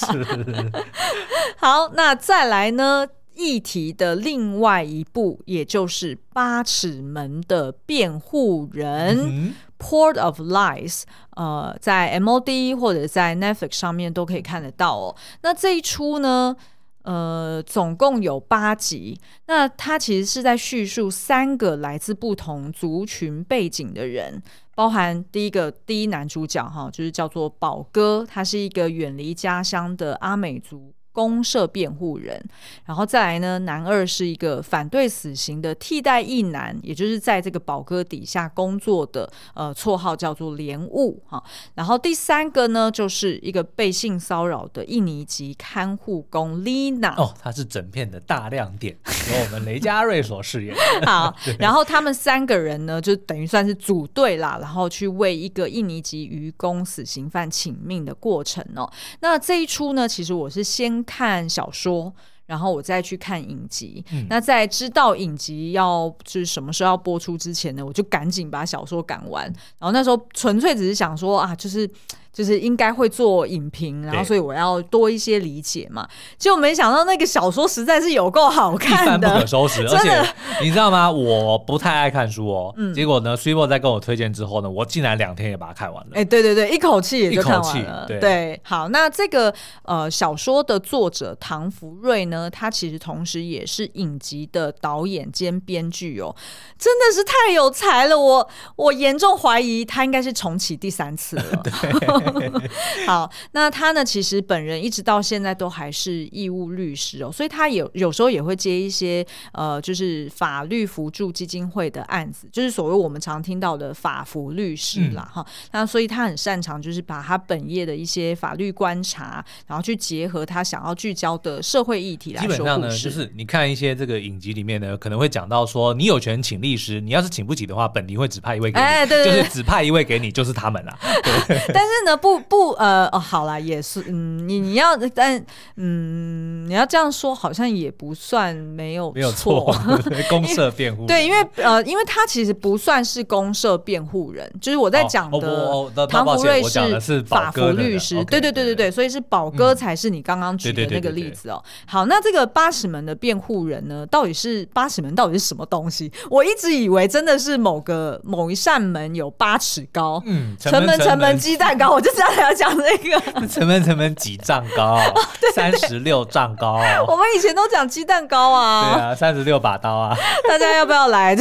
[1.58, 3.08] 好，那再来呢？
[3.40, 11.04] 议题的另外一部，也就是《八尺门的辩护人》嗯、（Port of Lies），
[11.36, 15.16] 呃，在 MOD 或者在 Netflix 上面都可以看得到哦。
[15.42, 16.56] 那这一出呢，
[17.04, 19.20] 呃，总共有八集。
[19.46, 24.42] 那它其实是在叙述三个来自不同族群背景的人，
[24.76, 30.94] 包含第一个第一男主角哈，就是叫做宝哥，他是一个远离家乡的阿美族。
[31.18, 32.40] 公社辩护人，
[32.86, 41.44] 然后再来呢，男二是一个反对死刑的替代役男，也就是在这个宝哥底下工作的，呃，绰号叫做莲雾哈。
[41.74, 47.16] 然后第三个呢，就是一个被性骚扰的印尼籍看护工 Lina。
[47.16, 48.96] 哦，他是整片的大亮点，
[49.32, 50.76] 由我们雷佳瑞所饰演。
[51.04, 58.88] 好， 然后他们三个人呢，就等于算是组队啦，然后去为一个印尼籍渔工死刑犯请命的过程哦。
[59.22, 61.04] 那这一出呢，其实我是先。
[61.08, 62.14] 看小说，
[62.46, 64.06] 然后我再去看影集。
[64.12, 69.46] 嗯、那在知道影集要就是什么时候要播出之前呢，我就赶紧把小说赶完。
[69.80, 71.90] 然后那时候纯粹只是想说啊，就是。
[72.38, 76.08] 就是应该会做影评，然后所以我要多一些理解嘛。
[76.38, 79.82] 结果没想到那个小说实在是有够好看的，一发不可收拾。
[79.90, 80.24] 而且
[80.62, 81.10] 你知道吗？
[81.10, 82.72] 我不太爱看书哦。
[82.78, 82.94] 嗯。
[82.94, 86.12] 结果呢，Super 在跟我推荐之后呢，我竟然两天也把它看完了。
[86.14, 88.06] 哎，对对对，一口气也就看完了。
[88.06, 88.62] 对。
[88.62, 96.36] 好，那这个呃小说的作者唐福瑞呢，他其实同时也是影集的导演兼编剧哦，
[96.78, 98.16] 真的是太有才了。
[98.20, 101.44] 我我严重怀疑他应该是重启第三次了。
[101.66, 102.27] 对。
[103.06, 115.54] 好，那他呢，其实本人一直到现在都还是义务律师哦，所以他有有时候也会接一些呃，就是法律扶助基金会的案子，就是所谓我们常听到的法服律师啦哈、嗯。
[115.72, 122.52] 那所以他很擅长，就是把他本业的一些法律观察，然后去结合他想要聚焦的社会议题来说。
[122.52, 130.98] 基本上呢，就是你看一些这个影集里面呢，可能会讲到说，你有权请律师，你要是请不起的话，本庭会指派一位给你，哎、对对对，就是指派一位给你，就是他们啦。
[131.48, 135.42] 但是呢，不不呃哦，好啦，也是嗯，你你要但
[135.76, 139.74] 嗯，你要这样说，好像也不算没有没有错，
[140.30, 151.64] 公社辩护对，因为呃，因为他其实不算是公社辩护人，就是我在讲的唐福瑞是法服律师，对对对对对，所以是宝哥才是你刚刚举的那个例子哦。
[151.86, 156.12] 好，那这个八尺门的辩护人呢，到底是八尺门到底是什么东西？
[156.30, 165.00] 我一直以为真的是某个某一扇门有八尺高，嗯，城门城门鸡蛋糕，我就知道要讲这个城门城门几丈高，
[165.56, 166.80] 三十六丈高。
[167.08, 170.16] 我们以前都讲鸡蛋糕啊，对啊，三十六把刀啊，
[170.48, 171.36] 大家要不要来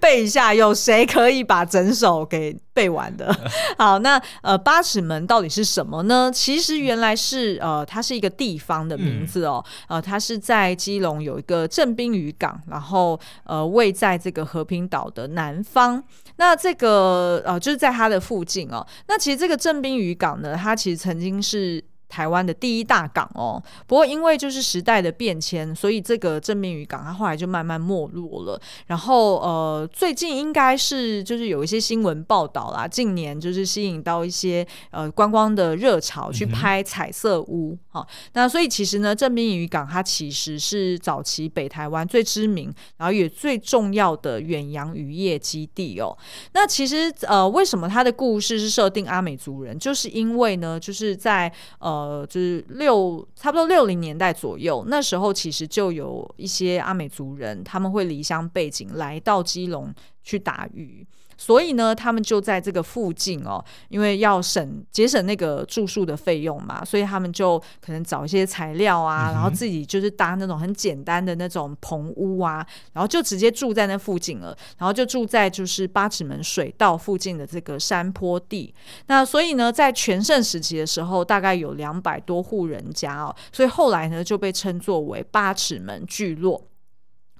[0.00, 0.54] 背一下？
[0.54, 3.30] 有谁可以把整首给背完的？
[3.76, 6.30] 好，那呃，八尺门到底是什么呢？
[6.34, 16.02] 其实原来是呃，它是一个地方的名字哦，呃，它是在基隆有一个正滨渔港，然后呃，位在这个和平岛的南方。
[16.36, 18.86] 那这个呃，就是在它的附近哦。
[19.08, 21.82] 那其实这个镇滨渔港呢，它其实曾经是。
[22.12, 28.60] 台湾的第一大港哦，不过因为就是时代的变迁，所以这个正滨渔港它后来就慢慢没落了。
[28.88, 37.78] 然后呃，最近应该是就是有一些新闻报道啦，近年就是吸引到一些呃观光的热潮，去拍彩色屋。
[37.88, 46.14] 好、嗯哦，那所以其实呢，正滨渔港它其实是早期北台湾最知名，然后也最重要的远洋渔业基地哦。
[46.52, 49.78] 那其实呃，为什么它的故事是设定阿美族人？
[49.78, 52.01] 就是因为呢，就是在呃。
[52.02, 59.94] 呃，就是六差不多六零年代左右，那时候其实就有一些阿美族人，他们会离乡背井来到基隆
[60.24, 61.06] 去打鱼。
[61.42, 78.72] 所以呢，他们就在这个附近哦，因为要省节省那个住宿的费用嘛，所以他们就可能找一些材料啊，嗯、然后自己就是搭那种很简单的那种棚屋啊，然后就直接住在那附近了，然后就住在就是八尺门水道附近的这个山坡地。
[79.08, 86.62] 那所以呢，在全盛时期的时候，大概有两百多户人家哦，所以后来呢就被称作为八尺门聚落。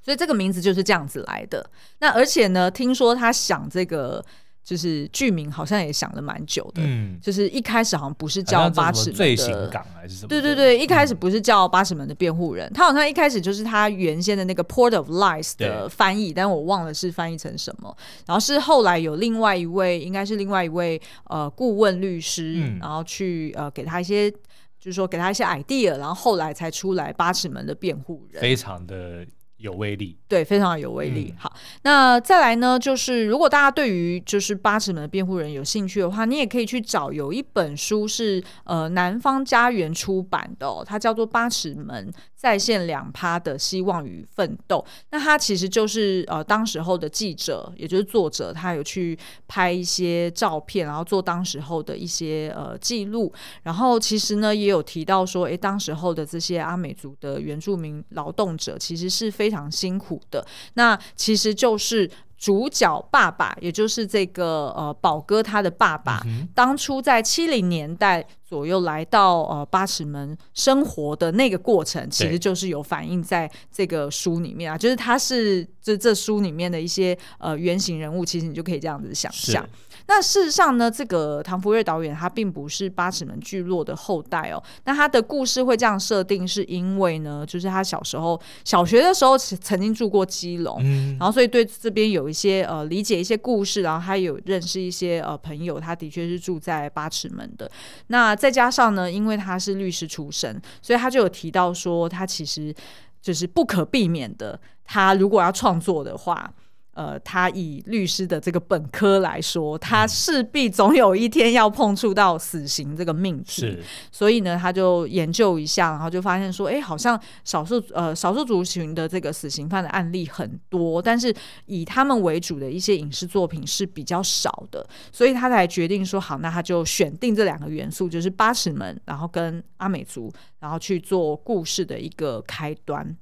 [0.03, 1.65] 所以这个名字就是这样子来的。
[2.01, 4.25] 那而且呢，听说他想这个
[4.65, 6.83] 就是剧名，好像也想了蛮久的。
[6.85, 10.29] 嗯，就是一开始好像不是叫八尺门的罪行港还是什么？
[10.29, 17.97] 对对对，一开始不是叫八尺门的辩护人，他好像一开始就是他原先的那个 Port of Lies 的翻译，但我忘了是翻译成什么。
[18.27, 24.37] 然后是后来有另外一位，应该是另外一位呃顾问律师，嗯、然后去呃给他一些，就
[24.85, 29.27] 是说给他一些 idea，然后后来才出来八尺门的辩护人，非常的。
[29.63, 31.33] 有威力，对，非常有威力。
[31.35, 44.85] 嗯、好，那再来呢，就是如果大家对于就是八尺门的辩护人有兴趣的话，你也可以去找有一本书是呃南方家园出版的，哦，它叫做《八尺门再现两趴的希望与奋斗》。
[45.11, 49.17] 那他其实就是呃当时候的记者，也就是作者，他有去
[49.47, 53.33] 拍一些照片，然后做当时候的一些呃记录。
[53.63, 62.11] 然后其实呢，也有提到说，诶，当时候的这些阿美族的原住民劳动者，其实是非常辛苦的，那其实就是
[62.43, 79.65] 主角爸爸，也就是这个呃宝哥他的爸爸，嗯、当初在七零年代左右来到呃八尺门生活的那个过程，其实就是有反映在这个书里面啊，就是他是这这书里面的一些呃原型人物，其实你就可以这样子想象。
[80.07, 84.63] 那事实上呢，这个唐福瑞导演他并不是八尺门聚落的后代哦。
[84.85, 97.71] 那他的故事会这样设定，是因为呢，就是他小时候小学的时候曾经住过基隆，嗯，然后所以对这边有一些呃理解一些故事，然后他有认识一些呃朋友，他的确是住在八尺门的。
[98.09, 102.75] 那再加上呢，因为他是律师出身，所以他就有提到说，他其实
[103.21, 106.53] 就是不可避免的，他如果要创作的话。
[106.95, 113.63] 呃，他以律师的这个本科来说，他势必总有一天要碰触到死刑这个命题。
[113.63, 121.35] 是，所以呢，他就研究一下，然后就发现说，哎，好像少数呃少数族群的这个死刑犯的案例很多，但是
[121.65, 130.31] 以他们为主的一些影视作品是比较少的，所以他才决定说，好，那他就选定这两个元素，就是八尺门，然后跟阿美族，
[130.61, 133.17] 然后去做故事的一个开端。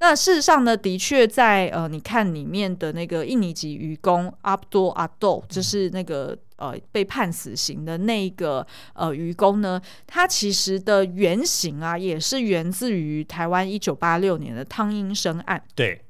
[0.00, 15.62] 那事实上呢，的确在呃，你看里面的那个印尼籍渔工阿布多阿豆，就是那个呃被判死刑的那个呃愚公呢，他其实的原型啊，也是源自于台湾一九八六年的汤英生案。
[15.74, 16.02] 对。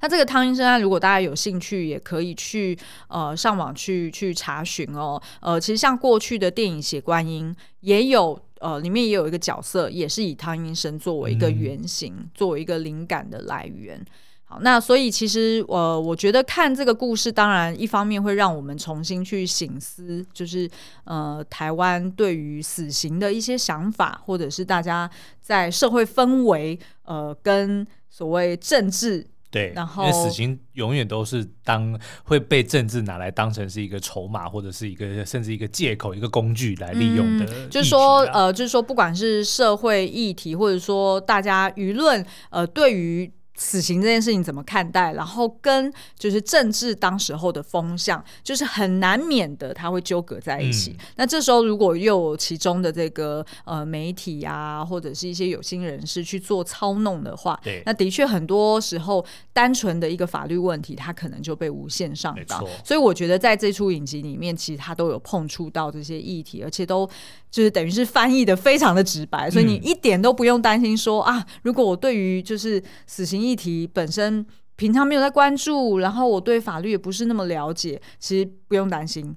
[0.00, 5.20] 那这个汤英生案，如果大家有兴趣，也可以去呃上网去去查询哦。
[5.40, 14.02] 呃，其实像过去的电影《血观音》，也有呃里面也有一个角色，也是以汤英生作为一个原型，嗯、作为一个灵感的来源。
[14.46, 20.68] 好，那所以其实呃，我觉得看这个故事，当然一方面会让我们重新去醒思，就是
[21.04, 25.10] 呃台湾对于死刑的一些想法，或者是大家
[25.40, 29.26] 在社会氛围呃跟所谓政治。
[29.54, 37.70] 对，然后因为死刑永远都是当会被政治拿来当成是一个筹码，或者是一个甚至一个借口、一个工具来利用的、啊嗯。
[37.70, 43.32] 就是说，呃，就是说，不管是社会议题，或者说大家舆论，呃，对于。
[43.56, 45.12] 死刑这件事情怎么看待？
[45.12, 50.90] 然后跟就是政治当时候的风向，就是很难免的，他会纠葛在一起。
[50.98, 62.60] 嗯、那这时候如果又有其中的这个呃媒体啊，或者是一些有心人士去做操弄的话，对，那的确很多时候单纯的一个法律问题，它可能就被无限上纲。
[62.84, 67.08] 所以我觉得在这出影集里面，其实他都有碰触到这些议题，而且都
[67.52, 73.43] 就是等于是翻译的非常的直白，所以你一点都不用担心说啊，如果我对于就是死刑。
[73.44, 74.44] 议题本身
[74.76, 79.36] 平常没有在关注，然后我对法律也不是那么了解，其实不用担心。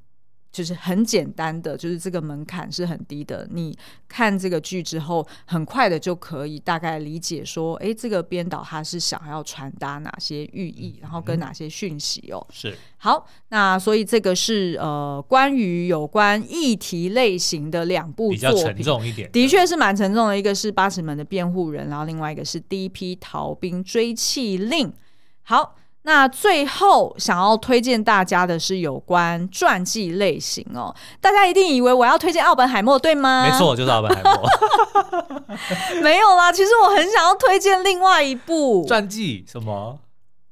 [0.57, 3.47] 就是很简单的，就是这个门槛是很低的。
[3.51, 3.77] 你
[4.07, 12.43] 看这个剧之后，很快的就可以大概理解说，哎，这个编导他是想要传达哪些寓意，然后跟哪些讯息哦。
[12.51, 20.35] 是好，那所以这个是呃关于有关议题类型的两部作品，比较沉重一点，的确是蛮沉重的。
[20.35, 24.91] 一个是八尺门的辩护人，然后另外一个是第一批逃兵追缉令。
[25.43, 25.75] 好。
[26.07, 33.45] 那最后想要推荐大家的是有关传记类型哦，大家一定以为我要推荐奥本海默，对吗？
[33.45, 34.41] 没错，就是奥本海默。
[36.01, 39.99] 没有啦，其实我很想要推荐另外一部传记，什么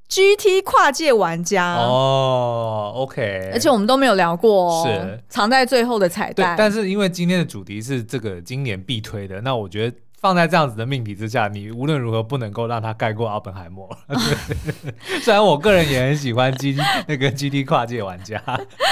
[0.10, 6.56] ？GT 跨界玩家哦，OK，而且我们都没有聊过哦，是藏在最后的彩蛋。
[6.58, 9.96] 但是因为今天的主题是这个今年必推的，那我觉得。
[10.26, 13.88] 放在这样子的命题之下，你无论如何不能够让他盖过奥本海默。
[15.22, 16.76] 虽然我个人也很喜欢 G
[17.08, 18.42] 那个 GT 跨界玩家。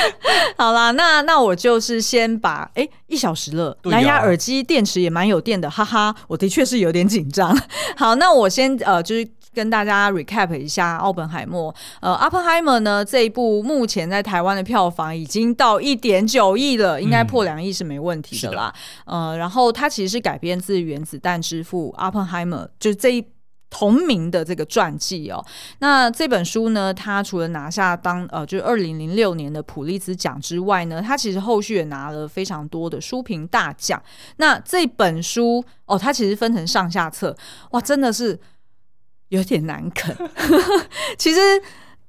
[0.56, 7.58] 好啦，那那我就是先把哎、欸、一小时了，蓝牙耳机电池也蛮有电的，哈哈，我的确是有点紧张。
[7.98, 9.28] 好，那我先呃就是。
[9.54, 11.74] 跟大家 recap 一下奥本海默。
[12.02, 18.74] 呃，Oppenheimer 呢这一部目前在台湾的票房已经到一点九亿了，应该破两亿是没问题的啦。
[19.06, 23.26] 嗯、呃，然后它其实是改编自原子弹之父 Oppenheimer，就是这一
[23.70, 25.44] 同名的这个传记哦。
[25.80, 34.02] 那这本书呢，它除了拿下当呃就是二零零六年的普利兹奖之外呢，它其实后续也拿了非常多的书评大奖。
[34.38, 37.36] 那这本书哦，它其实分成上下册，
[37.72, 38.40] 哇，真的是。
[39.34, 40.16] 有点难啃，
[41.18, 41.40] 其实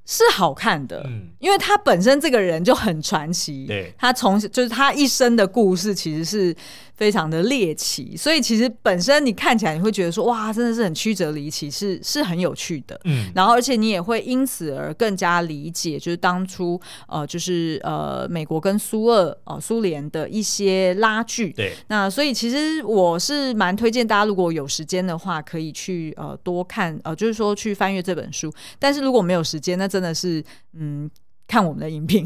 [0.04, 6.54] 是好看的，嗯，因为他本身这个人就很传奇，对，他从就是他一生的故事其实是。
[6.96, 12.98] 非常的猎奇，所以其实本身你看起来你会觉得说哇，真的是很曲折离奇，是是很有趣的。
[13.04, 21.52] 嗯，然后而且你也会因此而更加理解，就是当初呃，就是呃，美国跟苏俄呃苏联的一些拉锯。
[21.52, 28.52] 对，那所以其实我是蛮推荐大家，如果有时间的话，可以去呃多看呃，就是说去翻阅这本书。
[28.78, 30.42] 但是如果没有时间，那真的是
[30.74, 31.10] 嗯。
[31.46, 32.24] 看我们的影评，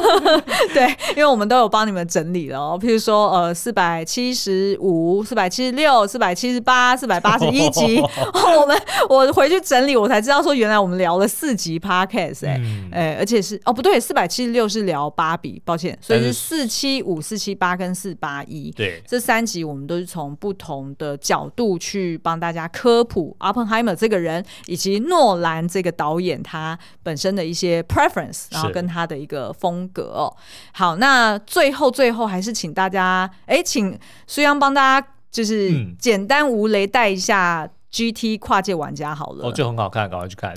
[0.72, 2.78] 对，因为我们都有帮你们整理了哦。
[2.80, 8.00] 譬如说，呃，四百七十五、四百七十六、四百七十八、四百八十一集，
[8.58, 8.76] 我们
[9.10, 28.45] 我回去整理，我才知道说，原来我们聊了四集 podcast，哎、欸，哎、嗯，而且是哦，不对，四百七十六是聊芭比，抱歉，所以是四七五、四七八跟四八一，对，这三集我们都是从不同的角度去帮大家科普 Oppenheimer 这个人，以及诺兰这个导演他本身的一些 preference。
[28.50, 30.36] 然后跟他的一个风格哦，
[30.72, 37.68] 好，那最后最后还是请大家，哎，请苏央帮大家就是简单无雷带一下。
[37.96, 40.54] GT 跨界玩家好了，哦，就很好看，赶快去看。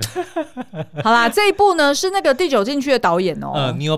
[1.02, 3.98] 好啦，这一部呢是那个第九禁区的导演哦，呃，Neil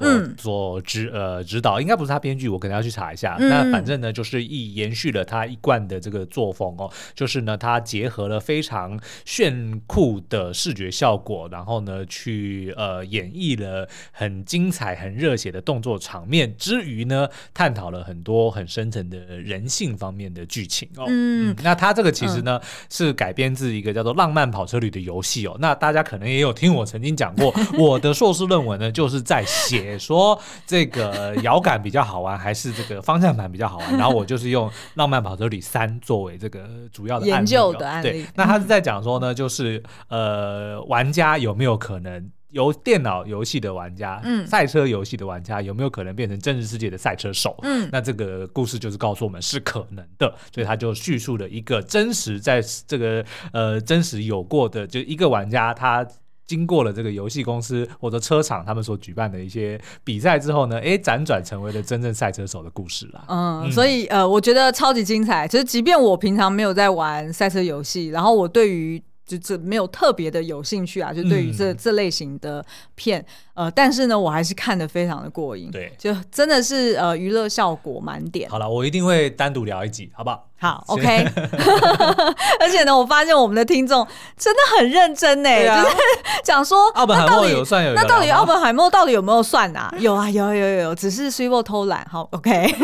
[0.00, 3.36] 嗯，所指呃指导，应该不是他编剧，我可能要去查一下。
[3.38, 21.04] 嗯、那反正呢，就是一延续了他一贯的这个作风哦，就是呢，他结合了非常炫酷的视觉效果，然后呢，去呃演绎了很精彩、很热血的动作场面之余呢，探讨了很多很深层的人性方面的剧情哦。
[21.06, 22.60] 嗯，嗯，那他这个其实呢。
[22.90, 25.56] 是改编自一个叫做《浪漫跑车旅》的游戏哦。
[25.58, 33.96] 那大家可能也有听我曾经讲过，我的硕士论文呢，就是在写说这个摇杆比较好玩，还是这个方向盘比较好玩。
[33.96, 38.10] 然后我就是用《浪漫跑车旅三》作为这个主要的研究的案例。
[38.10, 42.30] 对，那他是在讲说呢，就是呃，玩家有没有可能？
[42.54, 47.54] 由电脑游戏的玩家，嗯，赛车游戏的玩家有没有可能变成真实世界的赛车手？
[47.62, 56.06] 嗯，那这个故事就是告诉我们是可能的，所以他就叙述了一个真实在这个呃真实有过的，就一个玩家他
[56.46, 63.24] 经过了这个游戏公司或者车厂他们所举办的一些比赛之后呢，哎，辗转成为了真正赛车手的故事啦。
[63.28, 65.48] 嗯，嗯，所以呃，我觉得超级精彩。
[65.48, 72.64] 其实，即便我平常没有在玩赛车游戏，然后我对于就这没有特别的有兴趣啊，就对于这、嗯、这类型的
[72.94, 73.24] 片，
[73.54, 78.50] 呃，但是呢，我还是看得非常的过瘾，对，就真的是呃娱乐效果满点。
[78.50, 80.44] 好了，我一定会单独聊一集，好不好？
[80.58, 81.24] 好，OK。
[82.58, 85.96] 而且呢，我发现我们的听众真的很认真呢，啊、就是
[86.42, 89.94] 讲说奥本海默有算有，那到底奥本海默到底有没有算啊？
[89.98, 92.04] 有啊，有有有，只是 Cibo 偷懒。
[92.10, 92.74] 好，OK。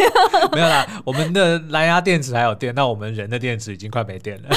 [0.53, 4.49] 没有啦，我们的蓝牙电池还有电，那我们人的电池已经快没电了。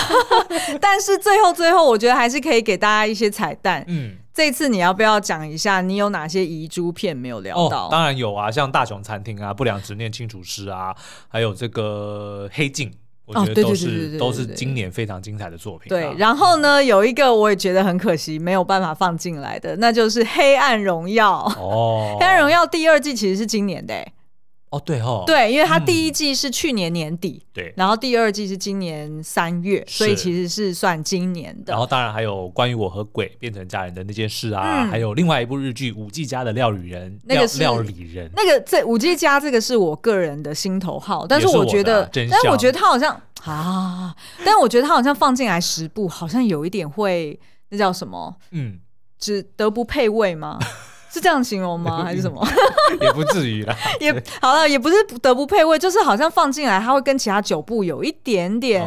[0.80, 3.84] 但是最后最后，我觉得还是可以给大家一些彩蛋。
[3.88, 4.18] 嗯。
[4.34, 7.86] 这次你要不要讲一下，你有哪些遗珠片没有聊到？
[7.86, 10.96] 哦，当然有啊，像《大熊餐厅》啊，《不良执念清除师》啊，
[11.28, 12.90] 还有这个《黑镜》，
[13.26, 15.88] 我觉得都是都是今年非常精彩的作品。
[15.90, 21.46] 对，然后呢，有一个我也觉得很可惜，没有办法放进来的，那就是《黑暗荣耀》。
[21.60, 24.04] 哦，《黑暗荣耀》第二季其实是今年的。
[24.74, 31.72] 哦，对哦，对，因为它第一季是去年年底，对、嗯，然后第二季是今年三月，所以其实是算今年的。
[31.72, 43.14] 然后当然还有关于我和鬼变成家人的那件事啊，嗯、还有另外一部日剧《五 G 家的料理人》，那个是料理人，那个这《五 G 家》这个是我个人的心头好，但是我觉得，是但是我觉得他好像
[43.44, 47.40] 啊，但是我觉得他好像放进来十部，好像有一点会
[47.70, 48.36] 那叫什么？
[48.50, 48.80] 嗯，
[49.20, 50.58] 只得不配位吗？
[51.14, 52.02] 是这样形容吗？
[52.04, 52.44] 还是什么？
[53.00, 53.76] 也不 至于啦。
[54.02, 54.12] 也
[54.42, 58.84] 好了，也不是德不配位，就是好像放进来，它会跟其他九部有一点点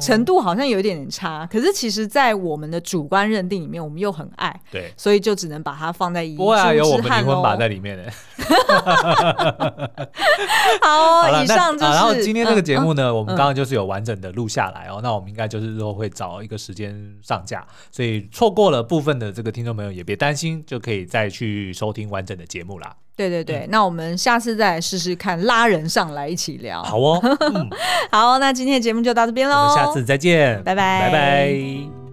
[0.00, 1.44] 程度，好像有一点点差。
[1.44, 6.76] 哦、可是其实，在我们的主观认定里面，我们又很爱，对，所以就只能把它放在遗珠之憾。
[6.76, 8.10] 有我们灵魂把在里面的。
[10.82, 11.92] 好，好，以上就是。
[11.92, 14.96] 然后今天这个节目呢，嗯、我们刚刚就是有完整的录下来哦。
[14.96, 21.67] 嗯、那我们应该就是日后会找一个时间上架，所以错过了部分的这个听众朋友也别担心，就可以再去。
[21.72, 22.94] 收听完整的节目啦。
[23.16, 26.82] 对对对，嗯、那我们下次再来试试看拉人上来一起聊。
[26.82, 27.68] 好哦，嗯、
[28.12, 32.07] 好，那今天的节目就到这边喽，我们下次再见，拜拜，拜拜。